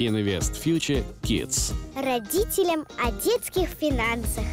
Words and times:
Invest 0.00 0.54
Future 0.64 1.04
Kids. 1.20 1.74
Родителям 1.94 2.86
о 3.04 3.12
детских 3.12 3.68
финансах. 3.68 4.44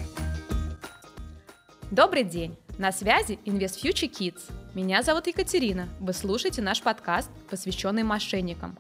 Добрый 1.89 2.25
день! 2.25 2.57
На 2.77 2.91
связи 2.91 3.39
Invest 3.45 3.81
Future 3.81 4.11
Kids. 4.11 4.41
Меня 4.73 5.03
зовут 5.03 5.27
Екатерина. 5.27 5.87
Вы 6.01 6.11
слушаете 6.11 6.61
наш 6.61 6.81
подкаст, 6.81 7.29
посвященный 7.49 8.03
мошенникам. 8.03 8.77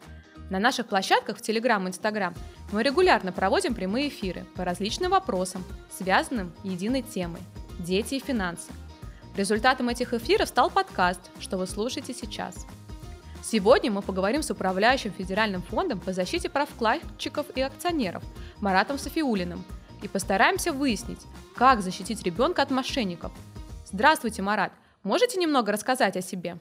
На 0.49 0.59
наших 0.59 0.87
площадках 0.87 1.37
в 1.37 1.41
Telegram 1.41 1.81
и 1.85 1.89
Instagram 1.89 2.35
мы 2.73 2.83
регулярно 2.83 3.31
проводим 3.31 3.73
прямые 3.73 4.09
эфиры 4.09 4.45
по 4.57 4.65
различным 4.65 5.11
вопросам, 5.11 5.63
связанным 5.97 6.51
единой 6.65 7.01
темой– 7.01 7.41
дети 7.79 8.15
и 8.15 8.19
финансы. 8.19 8.73
Результатом 9.37 9.87
этих 9.87 10.13
эфиров 10.13 10.49
стал 10.49 10.69
подкаст, 10.69 11.21
что 11.39 11.57
вы 11.57 11.65
слушаете 11.65 12.13
сейчас– 12.13 12.65
Сегодня 13.49 13.89
мы 13.89 14.01
поговорим 14.01 14.41
с 14.41 14.51
управляющим 14.51 15.13
Федеральным 15.13 15.61
фондом 15.61 16.01
по 16.01 16.11
защите 16.11 16.49
прав 16.49 16.69
вкладчиков 16.69 17.45
и 17.55 17.61
акционеров 17.61 18.21
Маратом 18.59 18.97
Софиулиным 18.97 19.63
и 20.03 20.09
постараемся 20.09 20.73
выяснить, 20.73 21.21
как 21.55 21.79
защитить 21.79 22.21
ребенка 22.23 22.63
от 22.63 22.71
мошенников. 22.71 23.31
Здравствуйте, 23.85 24.41
Марат. 24.41 24.73
Можете 25.03 25.39
немного 25.39 25.71
рассказать 25.71 26.17
о 26.17 26.21
себе? 26.21 26.57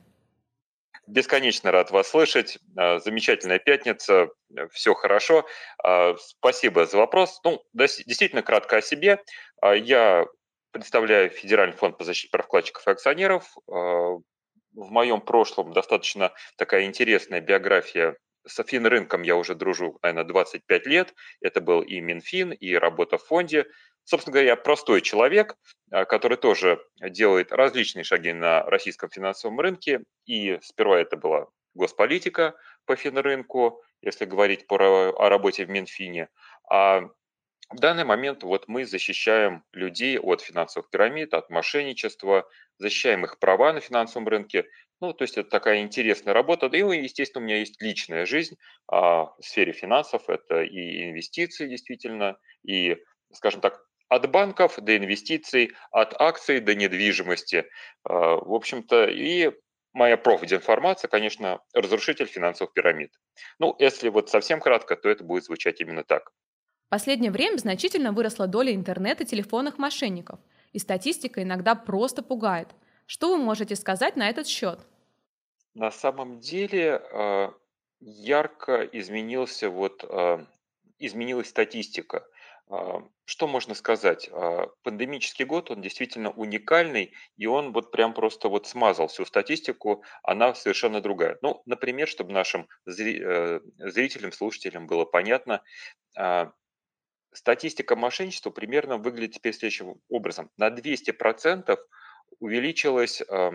Бесконечно 1.09 1.73
рад 1.73 1.91
вас 1.91 2.07
слышать. 2.07 2.61
А, 2.77 3.01
замечательная 3.01 3.59
пятница, 3.59 4.29
все 4.71 4.95
хорошо. 4.95 5.45
А, 5.83 6.15
спасибо 6.17 6.87
за 6.87 6.99
вопрос. 6.99 7.41
Ну, 7.43 7.65
действительно 7.75 8.43
кратко 8.43 8.77
о 8.77 8.81
себе. 8.81 9.21
А, 9.61 9.75
я 9.75 10.25
представляю 10.71 11.31
Федеральный 11.31 11.75
фонд 11.75 11.99
по 11.99 12.05
защите 12.05 12.31
прав 12.31 12.47
вкладчиков 12.47 12.87
и 12.87 12.91
акционеров 12.93 13.57
в 14.77 14.91
моем 14.91 15.21
прошлом 15.21 15.73
достаточно 15.73 16.33
такая 16.57 16.85
интересная 16.85 17.41
биография. 17.41 18.17
С 18.47 18.63
рынком 18.63 19.23
я 19.23 19.35
уже 19.35 19.57
дружу, 19.57 19.99
наверное, 20.03 20.25
25 20.25 20.87
лет. 20.87 21.15
Это 21.41 21.61
был 21.61 21.81
и 21.83 21.99
Минфин, 22.01 22.53
и 22.53 22.75
работа 22.75 23.19
в 23.19 23.25
фонде. 23.25 23.67
Собственно 24.05 24.35
говоря, 24.35 24.51
я 24.51 24.57
простой 24.57 25.01
человек, 25.01 25.57
а, 25.91 26.05
который 26.05 26.37
тоже 26.37 26.81
делает 27.01 27.51
различные 27.51 28.05
шаги 28.05 28.33
на 28.33 28.63
российском 28.63 29.11
финансовом 29.11 29.59
рынке. 29.59 30.03
И 30.27 30.61
сперва 30.63 31.01
это 31.01 31.17
была 31.17 31.49
госполитика 31.75 32.55
по 32.85 32.95
финрынку, 32.95 33.83
если 34.03 34.27
говорить 34.27 34.69
про, 34.69 35.11
о 35.11 35.29
работе 35.29 35.65
в 35.65 35.71
Минфине. 35.71 36.29
А 36.71 37.03
в 37.71 37.81
данный 37.81 38.05
момент 38.05 38.43
вот 38.43 38.69
мы 38.69 38.85
защищаем 38.85 39.65
людей 39.73 40.19
от 40.19 40.41
финансовых 40.41 40.89
пирамид, 40.91 41.35
от 41.35 41.51
мошенничества, 41.51 42.49
защищаем 42.79 43.25
их 43.25 43.39
права 43.39 43.73
на 43.73 43.81
финансовом 43.81 44.29
рынке. 44.29 44.67
Ну, 45.01 45.13
то 45.13 45.25
есть 45.25 45.37
это 45.37 45.51
такая 45.51 45.81
интересная 45.81 46.33
работа. 46.33 46.69
Да 46.69 46.79
и, 46.79 47.03
естественно, 47.03 47.43
у 47.45 47.47
меня 47.47 47.59
есть 47.59 47.81
личная 47.83 48.25
жизнь 48.25 48.57
а, 48.89 49.25
в 49.25 49.43
сфере 49.43 49.73
финансов. 49.73 50.29
Это 50.29 50.63
и 50.63 51.11
инвестиции, 51.11 51.69
действительно, 51.69 52.39
и, 52.65 52.97
скажем 53.33 53.61
так, 53.61 53.81
от 54.09 54.31
банков 54.31 54.79
до 54.79 54.97
инвестиций, 54.97 55.73
от 55.91 56.15
акций 56.21 56.61
до 56.61 56.75
недвижимости. 56.75 57.67
А, 58.05 58.37
в 58.37 58.55
общем-то, 58.55 59.07
и 59.07 59.51
моя 59.93 60.17
профдеинформация, 60.17 61.09
конечно, 61.09 61.61
разрушитель 61.75 62.27
финансовых 62.27 62.73
пирамид. 62.73 63.13
Ну, 63.59 63.75
если 63.79 64.09
вот 64.09 64.31
совсем 64.31 64.61
кратко, 64.61 64.95
то 64.97 65.09
это 65.09 65.25
будет 65.25 65.45
звучать 65.45 65.81
именно 65.81 66.05
так. 66.05 66.31
В 66.87 66.89
последнее 66.89 67.33
время 67.33 67.59
значительно 67.59 68.13
выросла 68.13 68.47
доля 68.47 68.73
интернета 68.73 69.25
телефонных 69.25 69.77
мошенников, 69.77 70.39
и 70.73 70.79
статистика 70.79 71.43
иногда 71.43 71.75
просто 71.75 72.23
пугает. 72.23 72.69
Что 73.07 73.31
вы 73.31 73.43
можете 73.43 73.75
сказать 73.75 74.15
на 74.15 74.31
этот 74.31 74.47
счет? 74.47 74.79
На 75.75 75.91
самом 75.91 76.39
деле 76.39 77.03
э, 77.03 77.51
ярко 77.99 78.89
изменился 78.93 79.69
вот, 79.69 80.05
э, 80.09 80.47
изменилась 81.01 81.49
статистика. 81.49 82.25
Э, 82.71 83.01
что 83.25 83.49
можно 83.49 83.75
сказать? 83.75 84.31
Пандемический 84.85 85.45
год, 85.45 85.73
он 85.73 85.83
действительно 85.83 86.31
уникальный, 86.31 87.13
и 87.37 87.47
он 87.47 87.73
вот 87.73 87.91
прям 87.91 88.15
просто 88.15 88.49
вот 88.49 88.69
смазал 88.69 89.09
всю 89.09 89.25
статистику, 89.25 90.05
она 90.23 90.55
совершенно 90.55 91.01
другая. 91.01 91.37
Ну, 91.43 91.63
например, 91.67 92.07
чтобы 92.07 92.33
нашим 92.33 92.69
зрителям, 92.85 94.31
слушателям 94.31 94.87
было 94.87 95.05
понятно, 95.05 95.65
статистика 97.37 97.97
мошенничества 97.97 98.51
примерно 98.51 98.97
выглядит 98.97 99.37
теперь 99.37 99.53
следующим 99.53 100.01
образом. 100.09 100.51
На 100.57 100.69
200% 100.69 101.79
увеличилось 102.41 103.21
э, 103.21 103.51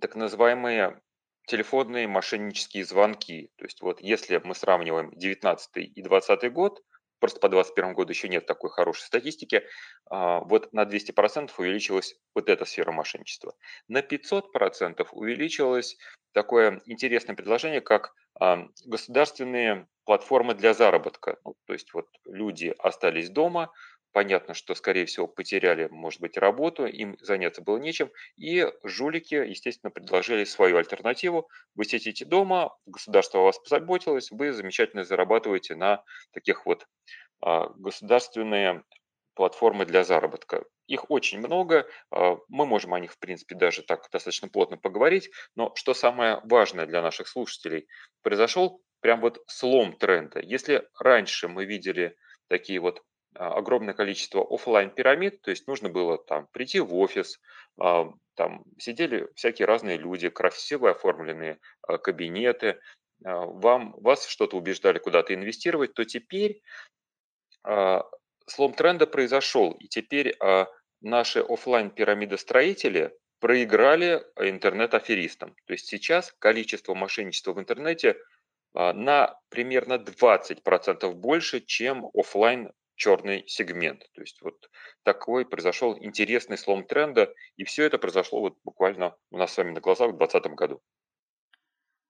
так 0.00 0.14
называемые 0.14 1.00
телефонные 1.46 2.06
мошеннические 2.06 2.84
звонки. 2.84 3.50
То 3.56 3.64
есть 3.64 3.80
вот 3.82 4.00
если 4.00 4.40
мы 4.44 4.54
сравниваем 4.54 5.10
19 5.16 5.76
и 5.76 6.02
20 6.02 6.52
год, 6.52 6.82
просто 7.22 7.38
по 7.38 7.48
2021 7.48 7.94
году 7.94 8.10
еще 8.10 8.28
нет 8.28 8.46
такой 8.46 8.68
хорошей 8.70 9.02
статистики, 9.02 9.62
а, 10.10 10.40
вот 10.40 10.72
на 10.72 10.84
200% 10.84 11.52
увеличилась 11.56 12.16
вот 12.34 12.48
эта 12.48 12.64
сфера 12.64 12.90
мошенничества. 12.90 13.54
На 13.86 14.02
500% 14.02 15.06
увеличилось 15.12 15.96
такое 16.32 16.82
интересное 16.86 17.36
предложение, 17.36 17.80
как 17.80 18.12
а, 18.40 18.66
государственные 18.84 19.86
платформы 20.04 20.54
для 20.54 20.74
заработка. 20.74 21.38
Ну, 21.44 21.54
то 21.64 21.74
есть 21.74 21.94
вот 21.94 22.06
люди 22.26 22.74
остались 22.76 23.30
дома, 23.30 23.70
понятно, 24.12 24.54
что, 24.54 24.74
скорее 24.74 25.06
всего, 25.06 25.26
потеряли, 25.26 25.88
может 25.90 26.20
быть, 26.20 26.36
работу, 26.36 26.86
им 26.86 27.16
заняться 27.20 27.62
было 27.62 27.78
нечем, 27.78 28.10
и 28.36 28.70
жулики, 28.84 29.34
естественно, 29.34 29.90
предложили 29.90 30.44
свою 30.44 30.76
альтернативу. 30.76 31.48
Вы 31.74 31.84
сидите 31.84 32.24
дома, 32.24 32.76
государство 32.86 33.40
о 33.40 33.44
вас 33.44 33.58
позаботилось, 33.58 34.30
вы 34.30 34.52
замечательно 34.52 35.04
зарабатываете 35.04 35.74
на 35.74 36.04
таких 36.32 36.66
вот 36.66 36.86
а, 37.40 37.68
государственные 37.76 38.84
платформы 39.34 39.86
для 39.86 40.04
заработка. 40.04 40.64
Их 40.86 41.10
очень 41.10 41.38
много, 41.38 41.88
а, 42.10 42.36
мы 42.48 42.66
можем 42.66 42.94
о 42.94 43.00
них, 43.00 43.12
в 43.12 43.18
принципе, 43.18 43.54
даже 43.54 43.82
так 43.82 44.08
достаточно 44.12 44.48
плотно 44.48 44.76
поговорить, 44.76 45.30
но 45.56 45.72
что 45.74 45.94
самое 45.94 46.40
важное 46.44 46.86
для 46.86 47.02
наших 47.02 47.28
слушателей, 47.28 47.86
произошел 48.22 48.82
прям 49.00 49.20
вот 49.20 49.42
слом 49.46 49.96
тренда. 49.96 50.40
Если 50.40 50.86
раньше 50.98 51.48
мы 51.48 51.64
видели 51.64 52.16
такие 52.48 52.78
вот 52.78 53.02
огромное 53.34 53.94
количество 53.94 54.46
офлайн 54.48 54.90
пирамид, 54.90 55.42
то 55.42 55.50
есть 55.50 55.66
нужно 55.66 55.88
было 55.88 56.18
там 56.18 56.48
прийти 56.52 56.80
в 56.80 56.94
офис, 56.94 57.40
а, 57.80 58.12
там 58.34 58.64
сидели 58.78 59.28
всякие 59.34 59.66
разные 59.66 59.96
люди, 59.96 60.28
красиво 60.28 60.90
оформленные 60.90 61.58
кабинеты, 62.02 62.80
вам, 63.20 63.94
вас 63.98 64.26
что-то 64.26 64.56
убеждали 64.56 64.98
куда-то 64.98 65.32
инвестировать, 65.34 65.94
то 65.94 66.04
теперь 66.04 66.60
слом 68.46 68.74
тренда 68.74 69.06
произошел, 69.06 69.72
и 69.72 69.88
теперь 69.88 70.36
а, 70.40 70.66
наши 71.00 71.40
офлайн 71.40 71.90
пирамидостроители 71.90 73.12
проиграли 73.40 74.24
интернет-аферистам. 74.36 75.56
То 75.66 75.72
есть 75.72 75.86
сейчас 75.86 76.32
количество 76.38 76.94
мошенничества 76.94 77.52
в 77.52 77.60
интернете 77.60 78.16
а, 78.74 78.92
на 78.92 79.38
примерно 79.48 79.94
20% 79.94 81.12
больше, 81.14 81.60
чем 81.60 82.08
офлайн 82.14 82.72
черный 82.94 83.44
сегмент. 83.46 84.08
То 84.14 84.20
есть 84.20 84.40
вот 84.42 84.70
такой 85.02 85.44
произошел 85.44 85.96
интересный 85.98 86.58
слом 86.58 86.84
тренда, 86.84 87.32
и 87.56 87.64
все 87.64 87.84
это 87.84 87.98
произошло 87.98 88.40
вот 88.40 88.58
буквально 88.64 89.16
у 89.30 89.38
нас 89.38 89.52
с 89.52 89.56
вами 89.56 89.72
на 89.72 89.80
глазах 89.80 90.12
в 90.12 90.16
2020 90.16 90.54
году. 90.54 90.82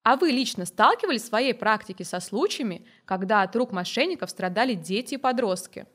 А 0.04 0.16
вы 0.16 0.30
лично 0.30 0.66
сталкивались 0.66 1.22
в 1.22 1.26
своей 1.26 1.54
практике 1.54 2.04
со 2.04 2.18
случаями, 2.18 2.86
когда 3.04 3.42
от 3.42 3.54
рук 3.54 3.70
мошенников 3.70 4.30
страдали 4.30 4.74
дети 4.74 5.14
и 5.14 5.18
подростки? 5.18 5.86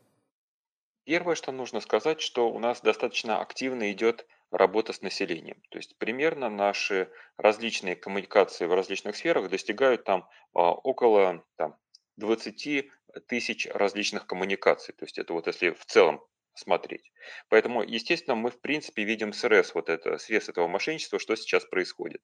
Первое, 1.04 1.36
что 1.36 1.52
нужно 1.52 1.80
сказать, 1.81 2.22
что 2.22 2.50
у 2.50 2.59
нас 2.59 2.81
достаточно 2.81 3.40
активно 3.42 3.92
идет 3.92 4.25
работа 4.52 4.94
с 4.94 5.02
населением. 5.02 5.62
То 5.69 5.78
есть 5.78 5.98
примерно 5.98 6.50
наши 6.50 7.09
различные 7.38 7.96
коммуникации 7.96 8.66
в 8.66 8.74
различных 8.74 9.16
сферах 9.16 9.50
достигают 9.50 10.06
там 10.06 10.28
а, 10.54 10.72
около 10.72 11.44
там, 11.57 11.75
20 12.18 12.90
тысяч 13.28 13.68
различных 13.68 14.28
коммуникаций. 14.28 14.94
То 14.94 15.06
есть 15.06 15.18
это 15.18 15.34
вот 15.34 15.48
если 15.48 15.72
в 15.72 15.86
целом 15.86 16.22
смотреть. 16.54 17.12
Поэтому, 17.50 17.84
естественно, 17.84 18.36
мы 18.36 18.50
в 18.50 18.60
принципе 18.60 19.04
видим 19.04 19.31
срез, 19.34 19.75
вот 19.75 19.90
это, 19.90 20.18
срез 20.18 20.50
этого 20.50 20.68
мошенничества, 20.68 21.19
что 21.19 21.36
сейчас 21.36 21.66
происходит. 21.66 22.22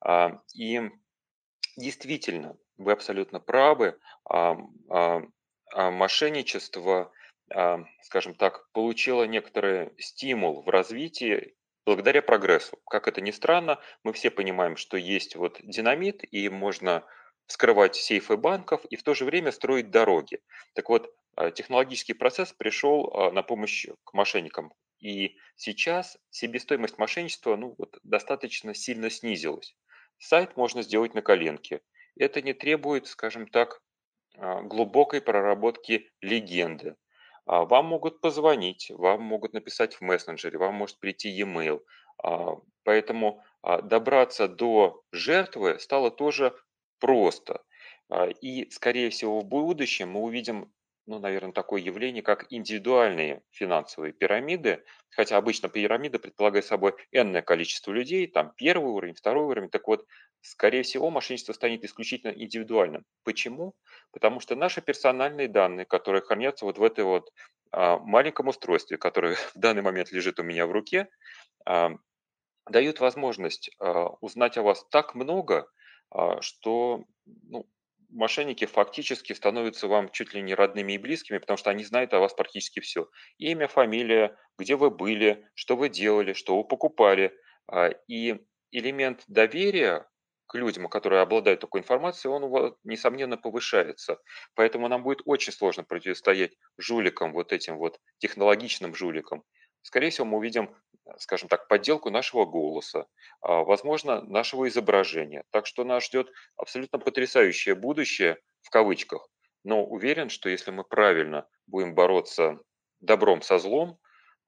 А, 0.00 0.40
и 0.54 0.80
действительно, 1.76 2.56
вы 2.78 2.92
абсолютно 2.92 3.38
правы, 3.40 3.98
а, 4.24 4.56
мошенничество– 5.72 7.12
а, 7.54 7.84
скажем 8.02 8.34
так, 8.34 8.70
получила 8.72 9.24
некоторый 9.24 9.92
стимул 9.98 10.62
в 10.62 10.68
развитии 10.68 11.54
благодаря 11.84 12.20
прогрессу. 12.20 12.78
Как 12.88 13.06
это 13.06 13.20
ни 13.20 13.30
странно, 13.30 13.78
мы 14.02 14.12
все 14.12 14.30
понимаем, 14.30 14.76
что 14.76 14.96
есть 14.96 15.36
вот 15.36 15.60
динамит, 15.62 16.22
и 16.32 16.48
можно 16.48 17.04
вскрывать 17.46 17.96
сейфы 17.96 18.36
банков 18.36 18.84
и 18.86 18.96
в 18.96 19.02
то 19.02 19.14
же 19.14 19.24
время 19.24 19.52
строить 19.52 19.90
дороги. 19.90 20.40
Так 20.74 20.88
вот, 20.88 21.12
а, 21.36 21.50
технологический 21.50 22.14
процесс 22.14 22.52
пришел 22.52 23.10
а, 23.12 23.30
на 23.30 23.42
помощь 23.42 23.86
к 24.04 24.14
мошенникам. 24.14 24.72
И 24.98 25.36
сейчас 25.56 26.18
себестоимость 26.30 26.98
мошенничества 26.98 27.56
ну, 27.56 27.74
вот, 27.78 27.98
достаточно 28.02 28.74
сильно 28.74 29.10
снизилась. 29.10 29.76
Сайт 30.18 30.56
можно 30.56 30.82
сделать 30.82 31.14
на 31.14 31.22
коленке. 31.22 31.82
Это 32.16 32.40
не 32.40 32.54
требует, 32.54 33.06
скажем 33.06 33.46
так, 33.46 33.82
а, 34.38 34.62
глубокой 34.62 35.20
проработки 35.20 36.10
легенды. 36.20 36.96
А, 37.46 37.64
вам 37.64 37.86
могут 37.86 38.20
позвонить, 38.20 38.90
вам 38.90 39.22
могут 39.22 39.52
написать 39.52 39.94
в 39.94 40.00
мессенджере, 40.00 40.58
вам 40.58 40.74
может 40.74 40.98
прийти 40.98 41.28
e-mail. 41.28 41.80
А, 42.22 42.56
поэтому 42.84 43.42
добраться 43.82 44.46
до 44.46 45.02
жертвы 45.10 45.80
стало 45.80 46.12
тоже 46.12 46.56
просто. 46.98 47.62
И, 48.40 48.68
скорее 48.70 49.10
всего, 49.10 49.40
в 49.40 49.44
будущем 49.44 50.10
мы 50.10 50.20
увидим 50.20 50.72
ну, 51.06 51.20
наверное, 51.20 51.52
такое 51.52 51.80
явление, 51.80 52.22
как 52.22 52.46
индивидуальные 52.50 53.42
финансовые 53.52 54.12
пирамиды, 54.12 54.84
хотя 55.10 55.36
обычно 55.36 55.68
пирамида 55.68 56.18
предполагает 56.18 56.64
собой 56.64 56.94
энное 57.12 57.42
количество 57.42 57.92
людей, 57.92 58.26
там 58.26 58.52
первый 58.56 58.90
уровень, 58.90 59.14
второй 59.14 59.44
уровень, 59.44 59.70
так 59.70 59.86
вот, 59.86 60.04
скорее 60.40 60.82
всего, 60.82 61.10
мошенничество 61.10 61.52
станет 61.52 61.84
исключительно 61.84 62.32
индивидуальным. 62.32 63.04
Почему? 63.22 63.74
Потому 64.12 64.40
что 64.40 64.56
наши 64.56 64.80
персональные 64.82 65.48
данные, 65.48 65.86
которые 65.86 66.22
хранятся 66.22 66.64
вот 66.64 66.78
в 66.78 66.82
этой 66.82 67.04
вот 67.04 67.30
а, 67.70 67.98
маленьком 67.98 68.48
устройстве, 68.48 68.98
которое 68.98 69.36
в 69.54 69.58
данный 69.58 69.82
момент 69.82 70.10
лежит 70.10 70.40
у 70.40 70.42
меня 70.42 70.66
в 70.66 70.72
руке, 70.72 71.08
а, 71.64 71.92
дают 72.68 72.98
возможность 72.98 73.70
а, 73.78 74.08
узнать 74.20 74.58
о 74.58 74.62
вас 74.62 74.84
так 74.90 75.14
много, 75.14 75.58
а, 75.58 75.66
что 76.40 77.04
ну, 77.24 77.66
мошенники 78.10 78.64
фактически 78.66 79.32
становятся 79.32 79.88
вам 79.88 80.10
чуть 80.10 80.34
ли 80.34 80.42
не 80.42 80.54
родными 80.54 80.92
и 80.92 80.98
близкими, 80.98 81.38
потому 81.38 81.56
что 81.56 81.70
они 81.70 81.84
знают 81.84 82.12
о 82.14 82.20
вас 82.20 82.34
практически 82.34 82.80
все. 82.80 83.08
Имя, 83.38 83.68
фамилия, 83.68 84.36
где 84.58 84.76
вы 84.76 84.90
были, 84.90 85.46
что 85.54 85.76
вы 85.76 85.88
делали, 85.88 86.32
что 86.32 86.56
вы 86.56 86.64
покупали. 86.64 87.32
А, 87.68 87.88
и 88.08 88.40
элемент 88.70 89.24
доверия 89.28 90.08
к 90.46 90.54
людям, 90.54 90.88
которые 90.88 91.22
обладают 91.22 91.60
такой 91.60 91.80
информацией, 91.80 92.32
он, 92.32 92.76
несомненно, 92.84 93.36
повышается. 93.36 94.20
Поэтому 94.54 94.88
нам 94.88 95.02
будет 95.02 95.22
очень 95.24 95.52
сложно 95.52 95.82
противостоять 95.82 96.52
жуликам, 96.78 97.32
вот 97.32 97.52
этим 97.52 97.78
вот 97.78 97.98
технологичным 98.18 98.94
жуликам. 98.94 99.42
Скорее 99.82 100.10
всего, 100.10 100.26
мы 100.26 100.38
увидим 100.38 100.74
скажем 101.18 101.48
так, 101.48 101.68
подделку 101.68 102.10
нашего 102.10 102.44
голоса, 102.44 103.06
а, 103.40 103.62
возможно, 103.62 104.22
нашего 104.22 104.68
изображения. 104.68 105.44
Так 105.50 105.66
что 105.66 105.84
нас 105.84 106.04
ждет 106.04 106.30
абсолютно 106.56 106.98
потрясающее 106.98 107.74
будущее, 107.74 108.38
в 108.62 108.70
кавычках. 108.70 109.28
Но 109.64 109.84
уверен, 109.84 110.28
что 110.28 110.48
если 110.48 110.70
мы 110.70 110.84
правильно 110.84 111.48
будем 111.66 111.94
бороться 111.94 112.58
добром 113.00 113.42
со 113.42 113.58
злом, 113.58 113.98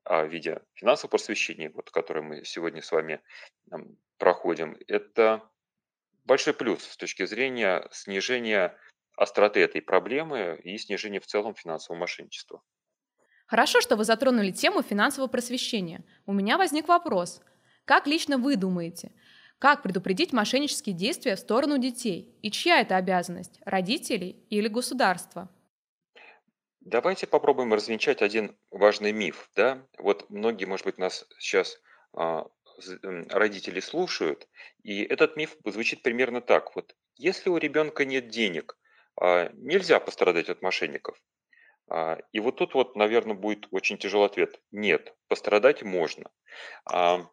а, 0.04 0.24
в 0.24 0.28
виде 0.28 0.60
финансового 0.74 1.10
просвещения, 1.10 1.70
вот, 1.70 1.90
которое 1.90 2.22
мы 2.22 2.44
сегодня 2.44 2.82
с 2.82 2.92
вами 2.92 3.20
проходим, 4.18 4.76
это 4.86 5.42
большой 6.24 6.54
плюс 6.54 6.82
с 6.82 6.96
точки 6.96 7.26
зрения 7.26 7.88
снижения 7.92 8.76
остроты 9.16 9.60
этой 9.60 9.82
проблемы 9.82 10.60
и 10.62 10.78
снижения 10.78 11.20
в 11.20 11.26
целом 11.26 11.54
финансового 11.54 12.00
мошенничества. 12.00 12.62
Хорошо, 13.48 13.80
что 13.80 13.96
вы 13.96 14.04
затронули 14.04 14.50
тему 14.50 14.82
финансового 14.82 15.26
просвещения. 15.26 16.04
У 16.26 16.34
меня 16.34 16.58
возник 16.58 16.86
вопрос. 16.86 17.40
Как 17.86 18.06
лично 18.06 18.36
вы 18.36 18.56
думаете, 18.56 19.10
как 19.58 19.82
предупредить 19.82 20.34
мошеннические 20.34 20.94
действия 20.94 21.34
в 21.34 21.40
сторону 21.40 21.78
детей? 21.78 22.36
И 22.42 22.50
чья 22.50 22.82
это 22.82 22.96
обязанность? 22.96 23.58
Родителей 23.64 24.44
или 24.50 24.68
государства? 24.68 25.48
Давайте 26.80 27.26
попробуем 27.26 27.72
развенчать 27.72 28.20
один 28.20 28.54
важный 28.70 29.12
миф. 29.12 29.48
Да? 29.56 29.82
Вот 29.96 30.28
многие, 30.28 30.66
может 30.66 30.84
быть, 30.84 30.98
нас 30.98 31.26
сейчас 31.38 31.80
а, 32.12 32.46
родители 33.30 33.80
слушают, 33.80 34.46
и 34.82 35.02
этот 35.02 35.36
миф 35.36 35.56
звучит 35.64 36.02
примерно 36.02 36.42
так. 36.42 36.76
Вот 36.76 36.94
если 37.16 37.48
у 37.48 37.56
ребенка 37.56 38.04
нет 38.04 38.28
денег, 38.28 38.76
а, 39.18 39.50
нельзя 39.54 40.00
пострадать 40.00 40.50
от 40.50 40.60
мошенников. 40.60 41.18
А, 41.90 42.18
и 42.32 42.40
вот 42.40 42.56
тут 42.56 42.74
вот, 42.74 42.96
наверное, 42.96 43.34
будет 43.34 43.66
очень 43.70 43.98
тяжелый 43.98 44.26
ответ. 44.26 44.60
Нет, 44.70 45.14
пострадать 45.28 45.82
можно. 45.82 46.30
А, 46.84 47.26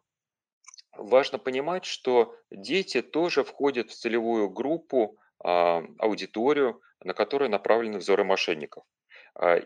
важно 0.96 1.38
понимать, 1.38 1.84
что 1.84 2.34
дети 2.50 3.02
тоже 3.02 3.44
входят 3.44 3.90
в 3.90 3.94
целевую 3.94 4.50
группу, 4.50 5.18
а, 5.42 5.82
аудиторию, 5.98 6.80
на 7.00 7.14
которую 7.14 7.50
направлены 7.50 7.98
взоры 7.98 8.24
мошенников. 8.24 8.84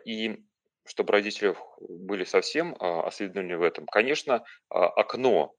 И 0.05 0.45
чтобы 0.85 1.13
родители 1.13 1.55
были 1.79 2.25
совсем 2.25 2.75
осведомлены 2.81 3.59
в 3.59 3.63
этом, 3.63 3.87
конечно, 3.87 4.45
окно 4.69 5.55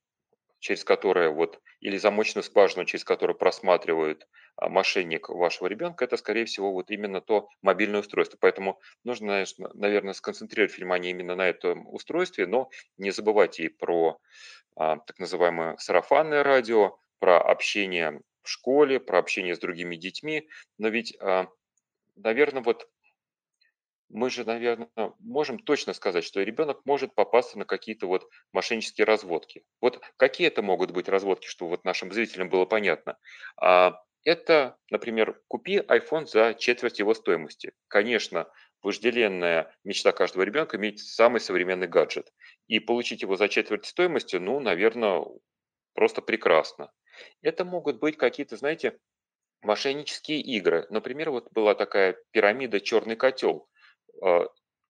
через 0.61 0.85
которое 0.85 1.29
вот, 1.29 1.59
или 1.81 1.97
замочную 1.97 2.43
скважину, 2.43 2.85
через 2.85 3.03
которую 3.03 3.37
просматривает 3.37 4.23
а, 4.23 4.27
мошенник 4.59 5.29
вашего 5.29 5.67
ребенка, 5.67 6.05
это, 6.05 6.17
скорее 6.17 6.45
всего, 6.45 6.71
вот 6.71 6.91
именно 6.91 7.21
то 7.21 7.49
мобильное 7.61 8.01
устройство. 8.01 8.37
Поэтому 8.39 8.79
нужно, 9.03 9.43
наверное, 9.73 10.13
сконцентрировать 10.13 10.77
внимание 10.77 11.11
именно 11.11 11.35
на 11.35 11.47
этом 11.47 11.87
устройстве, 11.93 12.45
но 12.47 12.69
не 12.97 13.11
забывайте 13.11 13.63
и 13.63 13.69
про 13.69 14.19
а, 14.75 14.97
так 14.97 15.19
называемое 15.19 15.77
сарафанное 15.77 16.43
радио, 16.43 16.97
про 17.19 17.41
общение 17.41 18.21
в 18.43 18.49
школе, 18.49 18.99
про 18.99 19.19
общение 19.19 19.55
с 19.55 19.59
другими 19.59 19.95
детьми. 19.95 20.47
Но 20.77 20.89
ведь, 20.89 21.15
а, 21.21 21.47
наверное, 22.15 22.63
вот 22.63 22.89
мы 24.09 24.29
же, 24.29 24.43
наверное, 24.43 24.89
можем 25.19 25.57
точно 25.57 25.93
сказать, 25.93 26.25
что 26.25 26.41
ребенок 26.43 26.81
может 26.85 27.15
попасться 27.15 27.57
на 27.57 27.65
какие-то 27.65 28.07
вот 28.07 28.29
мошеннические 28.51 29.05
разводки. 29.05 29.63
Вот 29.79 30.01
какие 30.17 30.47
это 30.47 30.61
могут 30.61 30.91
быть 30.91 31.07
разводки, 31.07 31.47
чтобы 31.47 31.71
вот 31.71 31.85
нашим 31.85 32.11
зрителям 32.11 32.49
было 32.49 32.65
понятно? 32.65 33.17
А, 33.55 34.01
это, 34.23 34.77
например, 34.89 35.41
купи 35.47 35.77
iPhone 35.77 36.25
за 36.25 36.53
четверть 36.53 36.99
его 36.99 37.13
стоимости. 37.13 37.73
Конечно, 37.87 38.47
вожделенная 38.81 39.73
мечта 39.83 40.11
каждого 40.11 40.43
ребенка 40.43 40.77
иметь 40.77 40.99
самый 40.99 41.39
современный 41.39 41.87
гаджет. 41.87 42.31
И 42.67 42.79
получить 42.79 43.21
его 43.21 43.35
за 43.35 43.49
четверть 43.49 43.85
стоимости, 43.85 44.35
ну, 44.35 44.59
наверное, 44.59 45.25
просто 45.93 46.21
прекрасно. 46.21 46.91
Это 47.41 47.65
могут 47.65 47.99
быть 47.99 48.17
какие-то, 48.17 48.57
знаете, 48.57 48.97
мошеннические 49.61 50.41
игры. 50.41 50.87
Например, 50.89 51.31
вот 51.31 51.51
была 51.51 51.75
такая 51.75 52.17
пирамида 52.31 52.79
«Черный 52.79 53.15
котел», 53.15 53.67
а, 54.21 54.47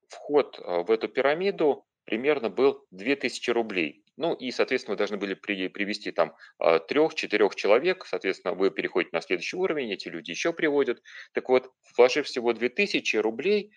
вход 0.08 0.60
а, 0.60 0.84
в 0.84 0.92
эту 0.92 1.08
пирамиду 1.08 1.86
примерно 2.06 2.50
был 2.50 2.86
2000 2.92 3.52
рублей. 3.52 4.04
Ну 4.22 4.36
и, 4.36 4.52
соответственно, 4.52 4.94
вы 4.94 4.98
должны 4.98 5.18
были 5.18 5.34
при, 5.34 5.68
привести 5.68 6.12
там 6.12 6.36
а, 6.60 6.78
трех-четырех 6.78 7.56
человек, 7.56 8.06
соответственно, 8.06 8.54
вы 8.54 8.70
переходите 8.70 9.16
на 9.16 9.22
следующий 9.22 9.58
уровень, 9.58 9.92
эти 9.92 10.10
люди 10.10 10.30
еще 10.30 10.54
приводят. 10.54 11.02
Так 11.34 11.50
вот, 11.50 11.72
вложив 11.98 12.28
всего 12.28 12.54
2000 12.54 13.18
рублей, 13.18 13.72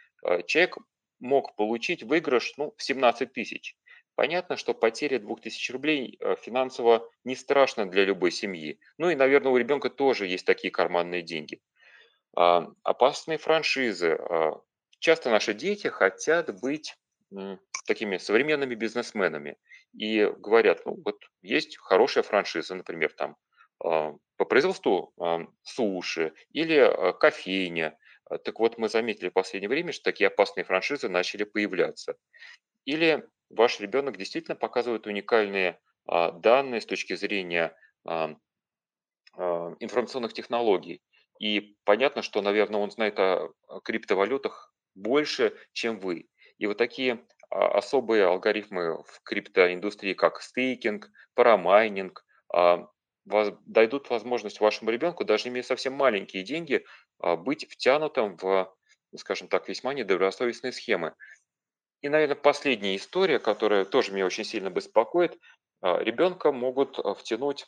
человек 0.47 0.77
мог 1.19 1.57
получить 1.57 2.03
выигрыш 2.03 2.53
ну, 2.59 2.75
в 2.77 2.83
17 2.83 3.33
тысяч. 3.33 3.75
Понятно, 4.17 4.59
что 4.59 4.75
потеря 4.75 5.19
2000 5.19 5.73
рублей 5.73 6.19
финансово 6.43 7.09
не 7.25 7.37
страшна 7.37 7.87
для 7.87 8.05
любой 8.05 8.31
семьи. 8.31 8.79
Ну 8.99 9.09
и, 9.09 9.15
наверное, 9.15 9.51
у 9.51 9.57
ребенка 9.57 9.89
тоже 9.89 10.27
есть 10.27 10.45
такие 10.45 10.71
карманные 10.71 11.23
деньги. 11.23 11.63
Опасные 12.35 13.39
франшизы, 13.39 14.19
часто 14.99 15.31
наши 15.31 15.55
дети 15.55 15.87
хотят 15.87 16.61
быть 16.61 16.95
такими 17.87 18.19
современными 18.19 18.75
бизнесменами 18.75 19.57
и 19.97 20.27
говорят, 20.39 20.85
ну 20.87 21.01
вот 21.05 21.23
есть 21.43 21.77
хорошая 21.79 22.25
франшиза, 22.25 22.75
например, 22.75 23.13
там 23.13 23.37
а, 23.83 24.15
по 24.37 24.45
производству 24.45 25.13
а, 25.21 25.47
суши 25.63 26.33
или 26.53 26.77
а, 26.77 27.13
кофейня. 27.13 27.99
Так 28.45 28.59
вот, 28.59 28.79
мы 28.79 28.89
заметили 28.89 29.29
в 29.29 29.35
последнее 29.35 29.69
время, 29.69 29.93
что 29.93 30.05
такие 30.05 30.29
опасные 30.29 30.65
франшизы 30.65 31.09
начали 31.09 31.45
появляться. 31.45 32.17
Или 32.87 33.29
ваш 33.51 33.81
ребенок 33.81 34.17
действительно 34.17 34.57
показывает 34.57 35.07
уникальные 35.07 35.79
данные 36.07 36.81
с 36.81 36.87
точки 36.87 37.15
зрения 37.17 37.77
информационных 39.37 40.33
технологий. 40.33 41.03
И 41.39 41.77
понятно, 41.85 42.23
что, 42.23 42.41
наверное, 42.41 42.81
он 42.81 42.91
знает 42.91 43.19
о 43.19 43.53
криптовалютах 43.85 44.75
больше, 44.95 45.55
чем 45.75 46.01
вы. 46.01 46.31
И 46.57 46.67
вот 46.67 46.79
такие 46.79 47.27
особые 47.51 48.27
алгоритмы 48.27 49.03
в 49.03 49.21
криптоиндустрии, 49.23 50.15
как 50.15 50.41
стейкинг, 50.41 51.11
парамайнинг, 51.35 52.25
а, 52.53 52.89
дойдут 53.25 54.11
возможность 54.11 54.61
вашему 54.61 54.91
ребенку, 54.91 55.25
даже 55.25 55.49
имея 55.49 55.63
совсем 55.63 55.95
маленькие 55.95 56.43
деньги, 56.43 56.85
а, 57.21 57.37
быть 57.37 57.67
втянутым 57.71 58.37
в, 58.37 58.75
скажем 59.17 59.49
так, 59.49 59.69
весьма 59.69 59.95
недобросовестные 59.95 60.73
схемы. 60.73 61.15
И, 62.03 62.09
наверное, 62.09 62.37
последняя 62.37 62.97
история, 62.97 63.39
которая 63.39 63.85
тоже 63.85 64.13
меня 64.13 64.27
очень 64.27 64.45
сильно 64.45 64.71
беспокоит, 64.71 65.39
ребенка 65.83 66.53
могут 66.53 66.99
втянуть, 67.19 67.67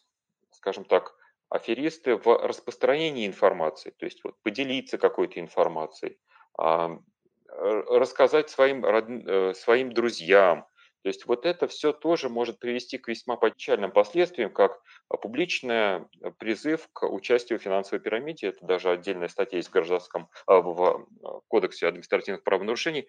скажем 0.50 0.84
так, 0.84 1.14
аферисты 1.48 2.16
в 2.16 2.26
распространение 2.26 3.26
информации, 3.26 3.94
то 3.96 4.04
есть 4.04 4.22
вот 4.24 4.34
поделиться 4.42 4.98
какой-то 4.98 5.40
информацией, 5.40 6.18
рассказать 7.56 8.50
своим. 8.50 8.84
Э, 8.84 9.54
своим 9.54 9.92
друзьям. 9.92 10.66
То 11.02 11.08
есть 11.08 11.26
вот 11.26 11.46
это 11.46 11.68
все 11.68 11.92
тоже 11.92 12.28
может 12.28 12.58
привести 12.58 12.98
к 12.98 13.06
весьма 13.06 13.36
печальным 13.36 13.92
последствиям, 13.92 14.52
как 14.52 14.80
публичный 15.08 16.04
призыв 16.38 16.88
к 16.92 17.06
участию 17.06 17.60
в 17.60 17.62
финансовой 17.62 18.00
пирамиде. 18.00 18.48
Это 18.48 18.66
даже 18.66 18.90
отдельная 18.90 19.28
статья 19.28 19.58
есть 19.58 19.68
в 19.68 19.72
гражданском 19.72 20.28
в 20.48 21.06
кодексе 21.46 21.86
административных 21.86 22.42
правонарушений. 22.42 23.06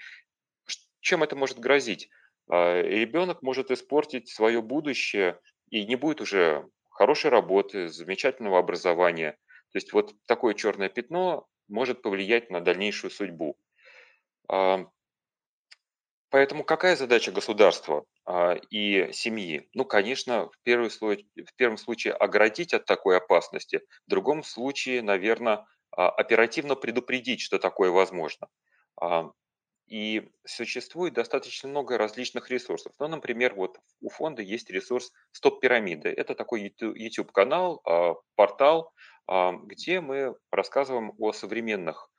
Чем 1.00 1.24
это 1.24 1.36
может 1.36 1.58
грозить? 1.58 2.10
Ребенок 2.48 3.42
может 3.42 3.72
испортить 3.72 4.30
свое 4.30 4.62
будущее 4.62 5.39
и 5.72 5.84
не 5.84 5.96
будет 5.96 6.22
уже 6.22 6.70
хорошей 6.92 7.32
работы, 7.32 7.88
замечательного 7.88 8.60
образования. 8.60 9.32
То 9.72 9.77
есть 9.77 9.92
вот 9.92 10.13
такое 10.27 10.54
черное 10.54 10.89
пятно 10.89 11.48
может 11.68 12.01
повлиять 12.01 12.50
на 12.50 12.62
дальнейшую 12.62 13.12
судьбу. 13.12 13.58
Поэтому 16.30 16.66
какая 16.66 16.96
задача 16.96 17.32
государства 17.32 18.04
а, 18.25 18.56
и 18.70 19.12
семьи? 19.13 19.70
Ну, 19.74 19.86
конечно, 19.86 20.50
в, 20.50 20.60
первый 20.63 20.89
случай, 20.89 21.27
в 21.36 21.56
первом 21.56 21.77
случае 21.77 22.13
оградить 22.13 22.74
от 22.74 22.86
такой 22.86 23.18
опасности, 23.18 23.82
в 24.06 24.10
другом 24.10 24.44
случае, 24.44 25.01
наверное, 25.01 25.66
а, 25.92 26.10
оперативно 26.10 26.75
предупредить, 26.75 27.39
что 27.39 27.60
такое 27.60 27.92
возможно. 27.92 28.50
А, 29.00 29.32
и 29.88 30.30
существует 30.46 31.13
достаточно 31.13 31.70
много 31.70 31.98
различных 31.98 32.50
ресурсов. 32.50 32.92
Ну, 33.00 33.08
например, 33.08 33.56
вот 33.56 33.77
у 34.01 34.10
фонда 34.10 34.42
есть 34.42 34.70
ресурс 34.70 35.13
«Стоп 35.32 35.62
пирамиды». 35.62 36.10
Это 36.10 36.36
такой 36.36 36.75
YouTube-канал, 36.77 37.82
портал, 38.36 38.92
где 39.63 40.01
мы 40.01 40.36
рассказываем 40.51 41.13
о 41.18 41.32
современных 41.32 42.10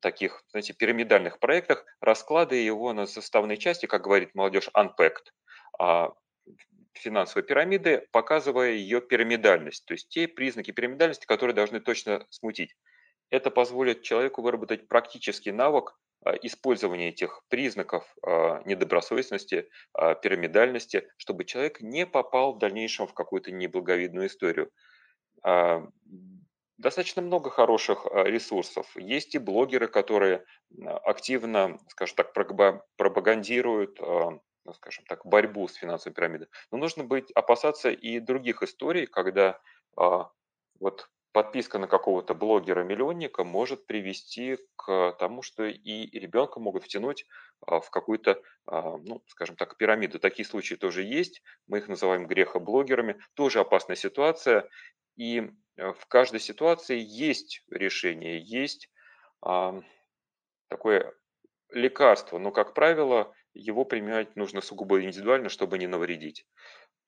таких, 0.00 0.44
знаете, 0.50 0.72
пирамидальных 0.72 1.38
проектах, 1.38 1.84
раскладывая 2.00 2.62
его 2.62 2.92
на 2.92 3.06
составные 3.06 3.56
части, 3.56 3.86
как 3.86 4.02
говорит 4.02 4.34
молодежь, 4.34 4.68
unpacked, 4.76 5.30
а 5.78 6.12
финансовой 6.94 7.42
пирамиды, 7.42 8.06
показывая 8.12 8.72
ее 8.72 9.00
пирамидальность, 9.00 9.84
то 9.86 9.94
есть 9.94 10.08
те 10.08 10.28
признаки 10.28 10.70
пирамидальности, 10.70 11.26
которые 11.26 11.54
должны 11.54 11.80
точно 11.80 12.26
смутить. 12.30 12.74
Это 13.30 13.50
позволит 13.50 14.02
человеку 14.02 14.42
выработать 14.42 14.88
практический 14.88 15.52
навык 15.52 15.98
а, 16.24 16.34
использования 16.42 17.08
этих 17.08 17.42
признаков 17.48 18.04
а, 18.22 18.62
недобросовестности, 18.66 19.68
пирамидальности, 20.22 21.08
чтобы 21.16 21.44
человек 21.44 21.80
не 21.80 22.06
попал 22.06 22.54
в 22.54 22.58
дальнейшем 22.58 23.06
в 23.06 23.14
какую-то 23.14 23.50
неблаговидную 23.52 24.26
историю 24.26 24.70
достаточно 26.78 27.22
много 27.22 27.50
хороших 27.50 28.06
а, 28.06 28.24
ресурсов. 28.24 28.90
Есть 28.96 29.34
и 29.34 29.38
блогеры, 29.38 29.88
которые 29.88 30.44
активно, 31.04 31.78
скажем 31.88 32.16
так, 32.16 32.32
пропагандируют, 32.96 34.00
а, 34.00 34.38
ну, 34.64 34.72
скажем 34.74 35.04
так, 35.06 35.26
борьбу 35.26 35.68
с 35.68 35.74
финансовой 35.74 36.14
пирамидой. 36.14 36.48
Но 36.70 36.78
нужно 36.78 37.04
быть, 37.04 37.30
опасаться 37.32 37.90
и 37.90 38.20
других 38.20 38.62
историй, 38.62 39.06
когда 39.06 39.60
а, 39.96 40.30
вот 40.80 41.08
подписка 41.32 41.78
на 41.78 41.86
какого-то 41.86 42.34
блогера-миллионника 42.34 43.42
может 43.42 43.86
привести 43.86 44.58
к 44.76 45.16
тому, 45.18 45.40
что 45.40 45.64
и 45.64 46.18
ребенка 46.18 46.60
могут 46.60 46.84
втянуть 46.84 47.24
в 47.62 47.88
какую-то, 47.90 48.42
ну, 48.66 49.22
скажем 49.28 49.56
так, 49.56 49.78
пирамиду. 49.78 50.18
Такие 50.18 50.44
случаи 50.44 50.74
тоже 50.74 51.04
есть. 51.04 51.40
Мы 51.68 51.78
их 51.78 51.88
называем 51.88 52.26
грехоблогерами. 52.26 53.18
Тоже 53.32 53.60
опасная 53.60 53.96
ситуация. 53.96 54.68
И 55.16 55.48
Э, 55.50 55.61
в 55.76 56.06
каждой 56.08 56.40
ситуации 56.40 56.98
есть 56.98 57.64
решение, 57.70 58.40
есть 58.40 58.90
а, 59.42 59.82
такое 60.68 61.14
лекарство, 61.70 62.38
но, 62.38 62.52
как 62.52 62.74
правило, 62.74 63.34
его 63.54 63.84
применять 63.84 64.36
нужно 64.36 64.60
сугубо 64.60 65.02
индивидуально, 65.02 65.48
чтобы 65.48 65.78
не 65.78 65.86
навредить. 65.86 66.46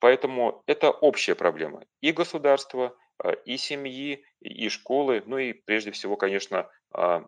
Поэтому 0.00 0.62
это 0.66 0.90
общая 0.90 1.34
проблема 1.34 1.84
и 2.00 2.12
государства, 2.12 2.96
а, 3.18 3.32
и 3.32 3.56
семьи, 3.56 4.24
и 4.40 4.68
школы, 4.68 5.22
ну 5.26 5.38
и 5.38 5.52
прежде 5.52 5.92
всего, 5.92 6.16
конечно, 6.16 6.70
а, 6.92 7.24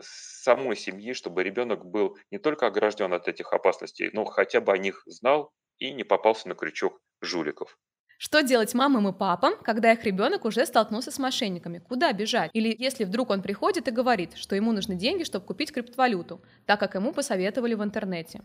самой 0.00 0.76
семьи, 0.76 1.12
чтобы 1.12 1.42
ребенок 1.44 1.84
был 1.84 2.18
не 2.30 2.38
только 2.38 2.66
огражден 2.66 3.12
от 3.12 3.28
этих 3.28 3.52
опасностей, 3.52 4.10
но 4.12 4.24
хотя 4.24 4.60
бы 4.60 4.72
о 4.72 4.78
них 4.78 5.02
знал 5.06 5.52
и 5.78 5.92
не 5.92 6.04
попался 6.04 6.48
на 6.48 6.54
крючок 6.54 7.00
жуликов. 7.20 7.78
Что 8.18 8.42
делать 8.42 8.72
мамам 8.74 9.08
и 9.08 9.12
папам, 9.12 9.54
когда 9.62 9.92
их 9.92 10.04
ребенок 10.04 10.44
уже 10.46 10.64
столкнулся 10.64 11.10
с 11.10 11.18
мошенниками? 11.18 11.78
Куда 11.78 12.12
бежать? 12.12 12.50
Или 12.54 12.74
если 12.78 13.04
вдруг 13.04 13.30
он 13.30 13.42
приходит 13.42 13.88
и 13.88 13.90
говорит, 13.90 14.36
что 14.36 14.56
ему 14.56 14.72
нужны 14.72 14.94
деньги, 14.94 15.24
чтобы 15.24 15.44
купить 15.44 15.72
криптовалюту, 15.72 16.40
так 16.64 16.80
как 16.80 16.94
ему 16.94 17.12
посоветовали 17.12 17.74
в 17.74 17.84
интернете? 17.84 18.42